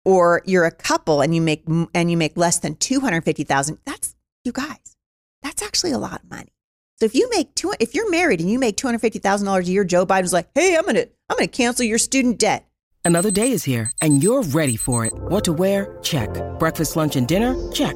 or 0.03 0.41
you're 0.45 0.65
a 0.65 0.71
couple 0.71 1.21
and 1.21 1.33
you 1.33 1.39
make 1.39 1.63
and 1.93 2.11
you 2.11 2.17
make 2.17 2.35
less 2.35 2.59
than 2.59 2.75
250,000, 2.75 3.77
that's 3.85 4.15
you 4.43 4.51
guys. 4.51 4.97
That's 5.41 5.63
actually 5.63 5.93
a 5.93 5.97
lot 5.97 6.23
of 6.23 6.29
money. 6.29 6.51
So 6.99 7.05
if 7.05 7.15
you 7.15 7.29
make 7.29 7.55
two, 7.55 7.73
if 7.79 7.95
you're 7.95 8.11
married 8.11 8.41
and 8.41 8.51
you 8.51 8.59
make 8.59 8.75
two 8.75 8.87
hundred 8.87 8.99
fifty 8.99 9.19
thousand 9.19 9.45
dollars 9.45 9.69
a 9.69 9.71
year, 9.71 9.85
Joe 9.85 10.05
Biden's 10.05 10.33
like, 10.33 10.49
"Hey, 10.55 10.75
I'm 10.75 10.85
gonna, 10.85 11.05
I'm 11.29 11.37
gonna 11.37 11.47
cancel 11.47 11.85
your 11.85 11.99
student 11.99 12.37
debt." 12.37 12.65
Another 13.05 13.31
day 13.31 13.51
is 13.51 13.63
here, 13.63 13.91
and 14.01 14.21
you're 14.23 14.41
ready 14.41 14.75
for 14.75 15.05
it. 15.05 15.13
What 15.13 15.43
to 15.45 15.53
wear? 15.53 15.99
Check. 16.01 16.29
Breakfast, 16.57 16.95
lunch, 16.95 17.15
and 17.15 17.27
dinner? 17.27 17.55
Check. 17.71 17.95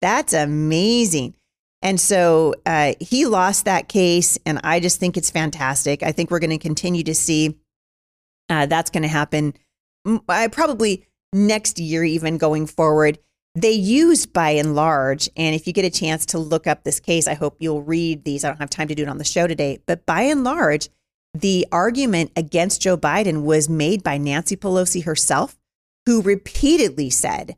That's 0.00 0.32
amazing. 0.32 1.34
And 1.82 1.98
so 1.98 2.54
uh, 2.66 2.94
he 3.00 3.26
lost 3.26 3.64
that 3.64 3.88
case, 3.88 4.38
and 4.44 4.60
I 4.62 4.80
just 4.80 5.00
think 5.00 5.16
it's 5.16 5.30
fantastic. 5.30 6.02
I 6.02 6.12
think 6.12 6.30
we're 6.30 6.38
going 6.38 6.50
to 6.50 6.58
continue 6.58 7.02
to 7.04 7.14
see 7.14 7.58
uh, 8.50 8.66
that's 8.66 8.90
going 8.90 9.02
to 9.02 9.08
happen 9.08 9.54
uh, 10.06 10.48
probably 10.52 11.06
next 11.32 11.78
year, 11.78 12.04
even 12.04 12.36
going 12.36 12.66
forward. 12.66 13.18
They 13.54 13.72
use 13.72 14.26
by 14.26 14.50
and 14.50 14.74
large, 14.74 15.28
and 15.36 15.54
if 15.54 15.66
you 15.66 15.72
get 15.72 15.84
a 15.84 15.90
chance 15.90 16.26
to 16.26 16.38
look 16.38 16.66
up 16.66 16.84
this 16.84 17.00
case, 17.00 17.26
I 17.26 17.34
hope 17.34 17.56
you'll 17.58 17.82
read 17.82 18.24
these. 18.24 18.44
I 18.44 18.48
don't 18.48 18.60
have 18.60 18.70
time 18.70 18.88
to 18.88 18.94
do 18.94 19.02
it 19.02 19.08
on 19.08 19.18
the 19.18 19.24
show 19.24 19.46
today, 19.46 19.78
but 19.86 20.06
by 20.06 20.22
and 20.22 20.44
large, 20.44 20.88
the 21.32 21.66
argument 21.72 22.32
against 22.36 22.82
Joe 22.82 22.96
Biden 22.96 23.42
was 23.42 23.68
made 23.68 24.02
by 24.02 24.18
Nancy 24.18 24.56
Pelosi 24.56 25.04
herself, 25.04 25.58
who 26.06 26.22
repeatedly 26.22 27.10
said 27.10 27.56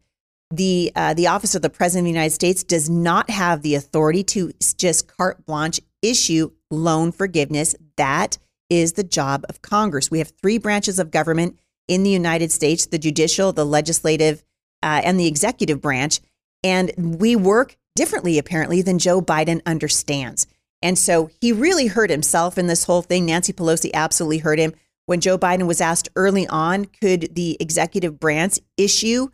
the 0.52 0.92
uh, 0.94 1.14
the 1.14 1.26
office 1.28 1.54
of 1.54 1.62
the 1.62 1.70
president 1.70 2.02
of 2.02 2.12
the 2.12 2.18
United 2.18 2.34
States 2.34 2.62
does 2.62 2.88
not 2.88 3.30
have 3.30 3.62
the 3.62 3.74
authority 3.74 4.22
to 4.24 4.52
just 4.76 5.08
carte 5.08 5.44
blanche 5.46 5.80
issue 6.02 6.50
loan 6.70 7.10
forgiveness. 7.10 7.74
That 7.96 8.38
is 8.68 8.92
the 8.92 9.04
job 9.04 9.44
of 9.48 9.62
Congress. 9.62 10.10
We 10.10 10.18
have 10.18 10.32
three 10.40 10.58
branches 10.58 10.98
of 10.98 11.10
government 11.10 11.58
in 11.88 12.02
the 12.02 12.10
United 12.10 12.52
States: 12.52 12.86
the 12.86 12.98
judicial, 12.98 13.52
the 13.52 13.64
legislative, 13.64 14.44
uh, 14.82 15.00
and 15.02 15.18
the 15.18 15.26
executive 15.26 15.80
branch, 15.80 16.20
and 16.62 16.92
we 16.96 17.34
work 17.34 17.76
differently 17.96 18.38
apparently 18.38 18.82
than 18.82 18.98
Joe 18.98 19.22
Biden 19.22 19.62
understands. 19.64 20.46
And 20.82 20.98
so 20.98 21.30
he 21.40 21.52
really 21.52 21.86
hurt 21.86 22.10
himself 22.10 22.58
in 22.58 22.66
this 22.66 22.84
whole 22.84 23.02
thing. 23.02 23.24
Nancy 23.24 23.52
Pelosi 23.52 23.90
absolutely 23.94 24.38
hurt 24.38 24.58
him 24.58 24.74
when 25.06 25.20
Joe 25.20 25.38
Biden 25.38 25.66
was 25.66 25.80
asked 25.80 26.08
early 26.16 26.46
on, 26.46 26.84
could 26.86 27.34
the 27.34 27.56
executive 27.60 28.20
branch 28.20 28.58
issue 28.76 29.28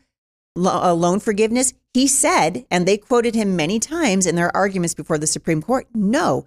uh, 0.67 0.93
loan 0.93 1.21
forgiveness, 1.21 1.73
he 1.95 2.07
said, 2.07 2.67
and 2.71 2.87
they 2.87 2.97
quoted 2.97 3.35
him 3.35 3.57
many 3.57 3.79
times 3.79 4.27
in 4.27 4.37
their 4.37 4.55
arguments 4.57 4.95
before 4.95 5.19
the 5.19 5.27
Supreme 5.27 5.63
Court, 5.63 5.87
no, 5.95 6.47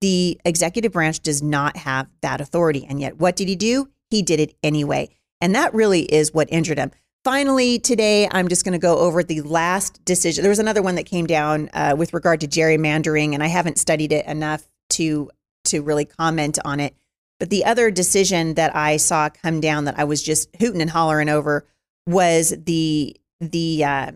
the 0.00 0.40
executive 0.44 0.92
branch 0.92 1.20
does 1.20 1.42
not 1.42 1.76
have 1.78 2.08
that 2.20 2.40
authority. 2.40 2.86
And 2.88 3.00
yet, 3.00 3.18
what 3.18 3.36
did 3.36 3.48
he 3.48 3.56
do? 3.56 3.88
He 4.10 4.22
did 4.22 4.40
it 4.40 4.54
anyway. 4.62 5.08
And 5.40 5.54
that 5.54 5.74
really 5.74 6.02
is 6.02 6.34
what 6.34 6.48
injured 6.52 6.78
him. 6.78 6.90
Finally, 7.24 7.78
today, 7.78 8.28
I'm 8.32 8.48
just 8.48 8.64
going 8.64 8.72
to 8.72 8.78
go 8.78 8.98
over 8.98 9.22
the 9.22 9.42
last 9.42 10.04
decision. 10.04 10.42
There 10.42 10.50
was 10.50 10.58
another 10.58 10.82
one 10.82 10.96
that 10.96 11.06
came 11.06 11.26
down 11.26 11.70
uh, 11.72 11.94
with 11.96 12.12
regard 12.12 12.40
to 12.40 12.48
gerrymandering, 12.48 13.32
and 13.32 13.42
I 13.42 13.46
haven't 13.46 13.78
studied 13.78 14.12
it 14.12 14.26
enough 14.26 14.68
to 14.90 15.30
to 15.64 15.82
really 15.82 16.04
comment 16.04 16.58
on 16.64 16.80
it. 16.80 16.96
But 17.38 17.50
the 17.50 17.64
other 17.64 17.90
decision 17.92 18.54
that 18.54 18.74
I 18.74 18.96
saw 18.96 19.28
come 19.28 19.60
down 19.60 19.84
that 19.84 19.98
I 19.98 20.04
was 20.04 20.22
just 20.22 20.48
hooting 20.58 20.80
and 20.80 20.90
hollering 20.90 21.28
over 21.28 21.64
was 22.06 22.54
the 22.66 23.16
the 23.50 23.84
uh, 23.84 24.12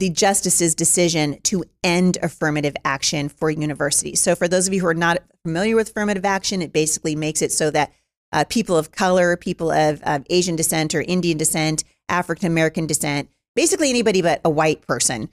the 0.00 0.10
justice's 0.10 0.74
decision 0.74 1.38
to 1.42 1.62
end 1.84 2.16
affirmative 2.22 2.74
action 2.84 3.28
for 3.28 3.50
universities. 3.50 4.20
So, 4.20 4.34
for 4.34 4.48
those 4.48 4.66
of 4.66 4.74
you 4.74 4.80
who 4.80 4.86
are 4.86 4.94
not 4.94 5.18
familiar 5.44 5.76
with 5.76 5.90
affirmative 5.90 6.24
action, 6.24 6.62
it 6.62 6.72
basically 6.72 7.14
makes 7.14 7.42
it 7.42 7.52
so 7.52 7.70
that 7.70 7.92
uh, 8.32 8.44
people 8.48 8.76
of 8.76 8.92
color, 8.92 9.36
people 9.36 9.70
of, 9.70 10.00
of 10.02 10.24
Asian 10.30 10.56
descent 10.56 10.94
or 10.94 11.02
Indian 11.02 11.36
descent, 11.36 11.84
African 12.08 12.46
American 12.46 12.86
descent, 12.86 13.28
basically 13.54 13.90
anybody 13.90 14.22
but 14.22 14.40
a 14.44 14.50
white 14.50 14.80
person, 14.86 15.28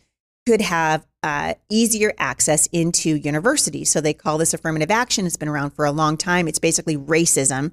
could 0.45 0.61
have 0.61 1.07
uh, 1.23 1.53
easier 1.69 2.13
access 2.17 2.67
into 2.67 3.15
universities. 3.15 3.89
So 3.89 4.01
they 4.01 4.13
call 4.13 4.37
this 4.37 4.53
affirmative 4.53 4.91
action. 4.91 5.25
It's 5.25 5.37
been 5.37 5.49
around 5.49 5.71
for 5.71 5.85
a 5.85 5.91
long 5.91 6.17
time. 6.17 6.47
It's 6.47 6.59
basically 6.59 6.97
racism. 6.97 7.71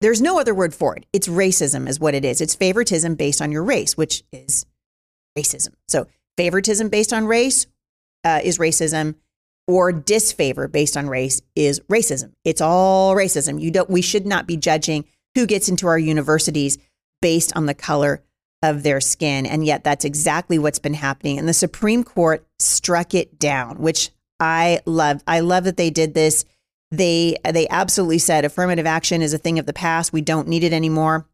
There's 0.00 0.20
no 0.20 0.38
other 0.38 0.54
word 0.54 0.74
for 0.74 0.96
it. 0.96 1.06
It's 1.12 1.28
racism, 1.28 1.88
is 1.88 2.00
what 2.00 2.14
it 2.14 2.24
is. 2.24 2.40
It's 2.40 2.54
favoritism 2.54 3.14
based 3.14 3.40
on 3.40 3.52
your 3.52 3.64
race, 3.64 3.96
which 3.96 4.24
is 4.32 4.66
racism. 5.36 5.74
So 5.88 6.06
favoritism 6.36 6.88
based 6.88 7.12
on 7.12 7.26
race 7.26 7.66
uh, 8.24 8.40
is 8.42 8.58
racism, 8.58 9.16
or 9.66 9.92
disfavor 9.92 10.68
based 10.68 10.96
on 10.96 11.08
race 11.08 11.40
is 11.54 11.80
racism. 11.90 12.32
It's 12.44 12.60
all 12.60 13.14
racism. 13.14 13.60
You 13.60 13.70
don't. 13.70 13.90
We 13.90 14.02
should 14.02 14.26
not 14.26 14.46
be 14.46 14.56
judging 14.56 15.04
who 15.34 15.46
gets 15.46 15.68
into 15.68 15.86
our 15.86 15.98
universities 15.98 16.78
based 17.20 17.54
on 17.56 17.66
the 17.66 17.74
color 17.74 18.22
of 18.62 18.82
their 18.82 19.00
skin, 19.00 19.46
and 19.46 19.64
yet 19.64 19.84
that's 19.84 20.04
exactly 20.04 20.58
what's 20.58 20.78
been 20.78 20.94
happening. 20.94 21.38
And 21.38 21.48
the 21.48 21.54
Supreme 21.54 22.04
Court 22.04 22.46
struck 22.58 23.14
it 23.14 23.38
down, 23.38 23.78
which 23.78 24.10
I 24.40 24.80
love. 24.86 25.22
I 25.26 25.40
love 25.40 25.64
that 25.64 25.76
they 25.76 25.90
did 25.90 26.14
this. 26.14 26.44
They 26.90 27.36
they 27.44 27.68
absolutely 27.68 28.18
said 28.18 28.44
affirmative 28.44 28.86
action 28.86 29.22
is 29.22 29.34
a 29.34 29.38
thing 29.38 29.58
of 29.58 29.66
the 29.66 29.72
past. 29.72 30.12
We 30.12 30.20
don't 30.20 30.48
need 30.48 30.64
it 30.64 30.72
anymore. 30.72 31.26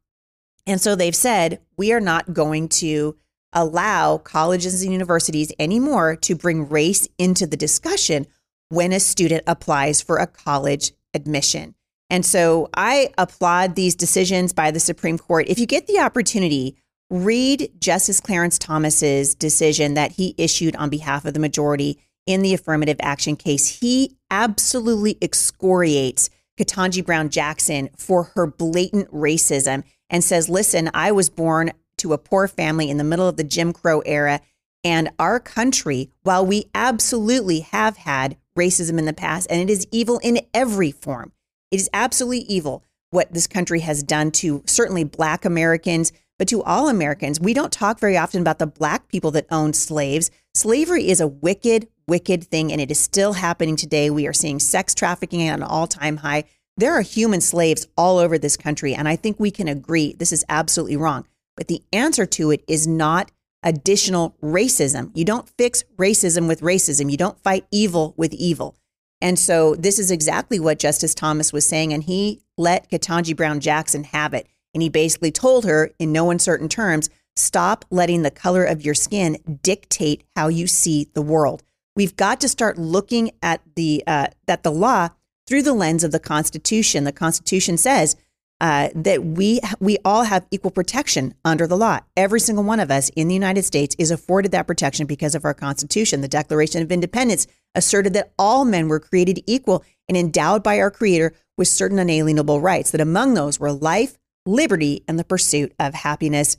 And 0.66 0.80
so 0.80 0.94
they've 0.94 1.16
said 1.16 1.60
we 1.76 1.92
are 1.92 2.00
not 2.00 2.32
going 2.32 2.68
to 2.68 3.16
allow 3.52 4.18
colleges 4.18 4.82
and 4.82 4.92
universities 4.92 5.52
anymore 5.58 6.16
to 6.16 6.34
bring 6.34 6.68
race 6.68 7.08
into 7.18 7.46
the 7.46 7.56
discussion 7.56 8.26
when 8.68 8.92
a 8.92 9.00
student 9.00 9.42
applies 9.46 10.00
for 10.00 10.18
a 10.18 10.26
college 10.26 10.92
admission. 11.14 11.74
And 12.08 12.26
so 12.26 12.68
I 12.74 13.10
applaud 13.18 13.74
these 13.74 13.94
decisions 13.94 14.52
by 14.52 14.70
the 14.70 14.80
Supreme 14.80 15.18
Court. 15.18 15.46
If 15.48 15.58
you 15.58 15.66
get 15.66 15.86
the 15.86 16.00
opportunity, 16.00 16.76
read 17.08 17.70
Justice 17.80 18.20
Clarence 18.20 18.58
Thomas's 18.58 19.34
decision 19.34 19.94
that 19.94 20.12
he 20.12 20.34
issued 20.38 20.76
on 20.76 20.90
behalf 20.90 21.24
of 21.24 21.34
the 21.34 21.40
majority 21.40 21.98
in 22.26 22.42
the 22.42 22.54
affirmative 22.54 22.98
action 23.00 23.36
case. 23.36 23.80
He 23.80 24.16
absolutely 24.30 25.18
excoriates 25.20 26.30
Ketanji 26.58 27.04
Brown 27.04 27.30
Jackson 27.30 27.90
for 27.96 28.24
her 28.34 28.46
blatant 28.46 29.10
racism 29.12 29.82
and 30.08 30.22
says, 30.22 30.48
listen, 30.48 30.90
I 30.92 31.12
was 31.12 31.30
born 31.30 31.72
to 32.00 32.12
a 32.12 32.18
poor 32.18 32.46
family 32.48 32.90
in 32.90 32.98
the 32.98 33.04
middle 33.04 33.28
of 33.28 33.36
the 33.36 33.44
Jim 33.44 33.72
Crow 33.72 34.00
era. 34.00 34.40
And 34.82 35.10
our 35.18 35.38
country, 35.38 36.10
while 36.22 36.44
we 36.44 36.66
absolutely 36.74 37.60
have 37.60 37.98
had 37.98 38.36
racism 38.58 38.98
in 38.98 39.04
the 39.04 39.12
past, 39.12 39.46
and 39.50 39.60
it 39.60 39.70
is 39.70 39.86
evil 39.90 40.18
in 40.22 40.40
every 40.52 40.90
form, 40.90 41.32
it 41.70 41.80
is 41.80 41.90
absolutely 41.92 42.46
evil. 42.46 42.82
what 43.10 43.32
this 43.32 43.46
country 43.46 43.80
has 43.80 44.02
done 44.02 44.30
to 44.30 44.62
certainly 44.66 45.04
Black 45.04 45.44
Americans, 45.44 46.12
but 46.38 46.48
to 46.48 46.62
all 46.62 46.88
Americans. 46.88 47.40
We 47.40 47.52
don't 47.52 47.72
talk 47.72 47.98
very 47.98 48.16
often 48.16 48.40
about 48.40 48.58
the 48.58 48.66
Black 48.66 49.08
people 49.08 49.30
that 49.32 49.46
owned 49.50 49.76
slaves. 49.76 50.30
Slavery 50.54 51.08
is 51.08 51.20
a 51.20 51.26
wicked, 51.26 51.88
wicked 52.06 52.44
thing, 52.44 52.72
and 52.72 52.80
it 52.80 52.90
is 52.90 52.98
still 52.98 53.34
happening 53.34 53.76
today. 53.76 54.10
We 54.10 54.26
are 54.26 54.32
seeing 54.32 54.58
sex 54.58 54.94
trafficking 54.94 55.42
at 55.46 55.58
an 55.58 55.62
all 55.62 55.86
time 55.86 56.18
high. 56.18 56.44
There 56.76 56.94
are 56.94 57.02
human 57.02 57.40
slaves 57.40 57.86
all 57.96 58.16
over 58.16 58.38
this 58.38 58.56
country, 58.56 58.94
and 58.94 59.06
I 59.06 59.16
think 59.16 59.38
we 59.38 59.50
can 59.50 59.68
agree 59.68 60.14
this 60.14 60.32
is 60.32 60.44
absolutely 60.48 60.96
wrong. 60.96 61.26
But 61.60 61.68
the 61.68 61.82
answer 61.92 62.24
to 62.24 62.52
it 62.52 62.64
is 62.66 62.86
not 62.86 63.30
additional 63.62 64.34
racism. 64.42 65.10
You 65.14 65.26
don't 65.26 65.46
fix 65.58 65.84
racism 65.98 66.48
with 66.48 66.62
racism. 66.62 67.10
You 67.10 67.18
don't 67.18 67.38
fight 67.42 67.66
evil 67.70 68.14
with 68.16 68.32
evil. 68.32 68.76
And 69.20 69.38
so 69.38 69.74
this 69.74 69.98
is 69.98 70.10
exactly 70.10 70.58
what 70.58 70.78
Justice 70.78 71.14
Thomas 71.14 71.52
was 71.52 71.66
saying. 71.66 71.92
And 71.92 72.02
he 72.02 72.40
let 72.56 72.90
Ketanji 72.90 73.36
Brown 73.36 73.60
Jackson 73.60 74.04
have 74.04 74.32
it. 74.32 74.48
And 74.72 74.82
he 74.82 74.88
basically 74.88 75.30
told 75.30 75.66
her 75.66 75.90
in 75.98 76.12
no 76.12 76.30
uncertain 76.30 76.70
terms 76.70 77.10
stop 77.36 77.84
letting 77.90 78.22
the 78.22 78.30
color 78.30 78.64
of 78.64 78.82
your 78.82 78.94
skin 78.94 79.36
dictate 79.62 80.24
how 80.34 80.48
you 80.48 80.66
see 80.66 81.10
the 81.12 81.20
world. 81.20 81.62
We've 81.94 82.16
got 82.16 82.40
to 82.40 82.48
start 82.48 82.78
looking 82.78 83.32
at 83.42 83.60
the, 83.76 84.02
uh, 84.06 84.28
at 84.48 84.62
the 84.62 84.72
law 84.72 85.10
through 85.46 85.64
the 85.64 85.74
lens 85.74 86.04
of 86.04 86.12
the 86.12 86.20
Constitution. 86.20 87.04
The 87.04 87.12
Constitution 87.12 87.76
says 87.76 88.16
uh, 88.60 88.90
that 88.94 89.24
we 89.24 89.60
we 89.78 89.96
all 90.04 90.24
have 90.24 90.46
equal 90.50 90.70
protection 90.70 91.34
under 91.44 91.66
the 91.66 91.76
law. 91.76 92.00
Every 92.16 92.40
single 92.40 92.64
one 92.64 92.80
of 92.80 92.90
us 92.90 93.08
in 93.10 93.28
the 93.28 93.34
United 93.34 93.64
States 93.64 93.96
is 93.98 94.10
afforded 94.10 94.52
that 94.52 94.66
protection 94.66 95.06
because 95.06 95.34
of 95.34 95.44
our 95.44 95.54
Constitution. 95.54 96.20
The 96.20 96.28
Declaration 96.28 96.82
of 96.82 96.92
Independence 96.92 97.46
asserted 97.74 98.12
that 98.14 98.32
all 98.38 98.64
men 98.64 98.88
were 98.88 99.00
created 99.00 99.42
equal 99.46 99.84
and 100.08 100.16
endowed 100.16 100.62
by 100.62 100.78
our 100.78 100.90
Creator 100.90 101.32
with 101.56 101.68
certain 101.68 101.98
unalienable 101.98 102.60
rights. 102.60 102.90
That 102.90 103.00
among 103.00 103.34
those 103.34 103.58
were 103.58 103.72
life, 103.72 104.18
liberty, 104.44 105.04
and 105.08 105.18
the 105.18 105.24
pursuit 105.24 105.72
of 105.78 105.94
happiness. 105.94 106.56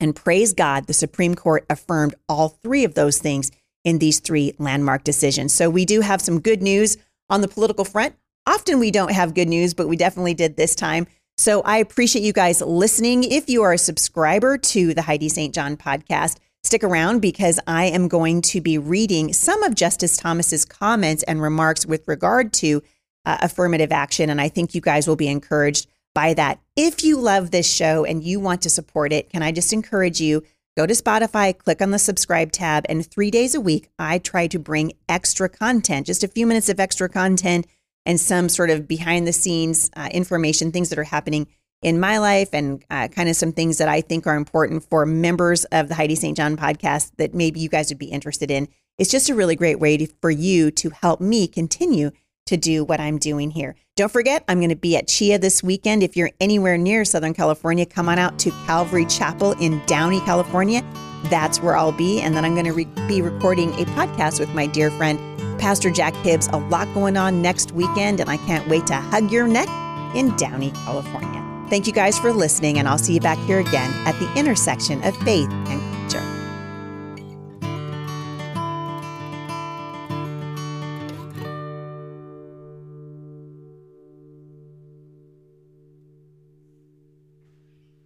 And 0.00 0.16
praise 0.16 0.52
God, 0.52 0.86
the 0.86 0.92
Supreme 0.92 1.36
Court 1.36 1.64
affirmed 1.70 2.16
all 2.28 2.48
three 2.48 2.82
of 2.82 2.94
those 2.94 3.18
things 3.18 3.52
in 3.84 3.98
these 3.98 4.18
three 4.20 4.54
landmark 4.58 5.04
decisions. 5.04 5.52
So 5.52 5.70
we 5.70 5.84
do 5.84 6.00
have 6.00 6.20
some 6.20 6.40
good 6.40 6.62
news 6.62 6.96
on 7.30 7.40
the 7.40 7.48
political 7.48 7.84
front. 7.84 8.14
Often 8.46 8.80
we 8.80 8.90
don't 8.90 9.12
have 9.12 9.34
good 9.34 9.48
news, 9.48 9.72
but 9.74 9.88
we 9.88 9.96
definitely 9.96 10.34
did 10.34 10.56
this 10.56 10.74
time. 10.74 11.06
So 11.38 11.62
I 11.62 11.78
appreciate 11.78 12.24
you 12.24 12.32
guys 12.32 12.60
listening. 12.60 13.24
If 13.24 13.48
you 13.48 13.62
are 13.62 13.72
a 13.72 13.78
subscriber 13.78 14.58
to 14.58 14.94
the 14.94 15.02
Heidi 15.02 15.28
St. 15.28 15.54
John 15.54 15.76
podcast, 15.76 16.38
stick 16.62 16.84
around 16.84 17.20
because 17.20 17.58
I 17.66 17.84
am 17.86 18.08
going 18.08 18.42
to 18.42 18.60
be 18.60 18.78
reading 18.78 19.32
some 19.32 19.62
of 19.62 19.74
Justice 19.74 20.16
Thomas's 20.16 20.64
comments 20.64 21.22
and 21.24 21.40
remarks 21.40 21.86
with 21.86 22.06
regard 22.06 22.52
to 22.54 22.82
uh, 23.24 23.38
affirmative 23.40 23.92
action. 23.92 24.28
And 24.28 24.40
I 24.40 24.48
think 24.48 24.74
you 24.74 24.80
guys 24.80 25.06
will 25.06 25.16
be 25.16 25.28
encouraged 25.28 25.88
by 26.14 26.34
that. 26.34 26.60
If 26.76 27.02
you 27.04 27.18
love 27.18 27.50
this 27.50 27.72
show 27.72 28.04
and 28.04 28.22
you 28.22 28.40
want 28.40 28.62
to 28.62 28.70
support 28.70 29.12
it, 29.12 29.30
can 29.30 29.42
I 29.42 29.52
just 29.52 29.72
encourage 29.72 30.20
you? 30.20 30.42
Go 30.76 30.86
to 30.86 30.94
Spotify, 30.94 31.56
click 31.56 31.82
on 31.82 31.90
the 31.90 31.98
subscribe 31.98 32.50
tab, 32.50 32.86
and 32.88 33.06
three 33.06 33.30
days 33.30 33.54
a 33.54 33.60
week, 33.60 33.90
I 33.98 34.18
try 34.18 34.46
to 34.46 34.58
bring 34.58 34.92
extra 35.06 35.48
content, 35.48 36.06
just 36.06 36.24
a 36.24 36.28
few 36.28 36.46
minutes 36.46 36.70
of 36.70 36.80
extra 36.80 37.10
content 37.10 37.66
and 38.06 38.20
some 38.20 38.48
sort 38.48 38.70
of 38.70 38.88
behind 38.88 39.26
the 39.26 39.32
scenes 39.32 39.90
uh, 39.96 40.08
information, 40.12 40.72
things 40.72 40.88
that 40.90 40.98
are 40.98 41.04
happening 41.04 41.46
in 41.82 41.98
my 41.98 42.18
life, 42.18 42.50
and 42.52 42.84
uh, 42.90 43.08
kind 43.08 43.28
of 43.28 43.36
some 43.36 43.52
things 43.52 43.78
that 43.78 43.88
I 43.88 44.00
think 44.00 44.26
are 44.26 44.36
important 44.36 44.84
for 44.84 45.04
members 45.04 45.64
of 45.66 45.88
the 45.88 45.94
Heidi 45.94 46.14
St. 46.14 46.36
John 46.36 46.56
podcast 46.56 47.12
that 47.16 47.34
maybe 47.34 47.60
you 47.60 47.68
guys 47.68 47.88
would 47.90 47.98
be 47.98 48.06
interested 48.06 48.50
in. 48.50 48.68
It's 48.98 49.10
just 49.10 49.30
a 49.30 49.34
really 49.34 49.56
great 49.56 49.80
way 49.80 49.96
to, 49.96 50.06
for 50.20 50.30
you 50.30 50.70
to 50.70 50.90
help 50.90 51.20
me 51.20 51.48
continue 51.48 52.10
to 52.46 52.56
do 52.56 52.84
what 52.84 53.00
I'm 53.00 53.18
doing 53.18 53.50
here. 53.50 53.74
Don't 53.96 54.12
forget, 54.12 54.44
I'm 54.48 54.58
going 54.58 54.70
to 54.70 54.76
be 54.76 54.96
at 54.96 55.06
CHEA 55.06 55.40
this 55.40 55.62
weekend. 55.62 56.02
If 56.02 56.16
you're 56.16 56.30
anywhere 56.40 56.78
near 56.78 57.04
Southern 57.04 57.34
California, 57.34 57.86
come 57.86 58.08
on 58.08 58.18
out 58.18 58.38
to 58.40 58.50
Calvary 58.66 59.06
Chapel 59.06 59.52
in 59.60 59.82
Downey, 59.86 60.20
California. 60.20 60.82
That's 61.24 61.60
where 61.60 61.76
I'll 61.76 61.92
be. 61.92 62.20
And 62.20 62.36
then 62.36 62.44
I'm 62.44 62.54
going 62.54 62.66
to 62.66 62.72
re- 62.72 62.88
be 63.06 63.22
recording 63.22 63.72
a 63.74 63.84
podcast 63.86 64.40
with 64.40 64.48
my 64.50 64.66
dear 64.66 64.90
friend 64.92 65.31
Pastor 65.62 65.90
Jack 65.90 66.16
Hibbs. 66.16 66.48
A 66.48 66.56
lot 66.56 66.92
going 66.92 67.16
on 67.16 67.40
next 67.40 67.70
weekend, 67.70 68.18
and 68.18 68.28
I 68.28 68.36
can't 68.36 68.66
wait 68.68 68.84
to 68.88 68.94
hug 68.94 69.30
your 69.30 69.46
neck 69.46 69.68
in 70.12 70.34
Downey, 70.36 70.72
California. 70.72 71.40
Thank 71.70 71.86
you 71.86 71.92
guys 71.92 72.18
for 72.18 72.32
listening, 72.32 72.80
and 72.80 72.88
I'll 72.88 72.98
see 72.98 73.14
you 73.14 73.20
back 73.20 73.38
here 73.38 73.60
again 73.60 73.92
at 74.04 74.18
the 74.18 74.28
intersection 74.36 75.00
of 75.04 75.16
faith 75.18 75.48
and 75.48 75.80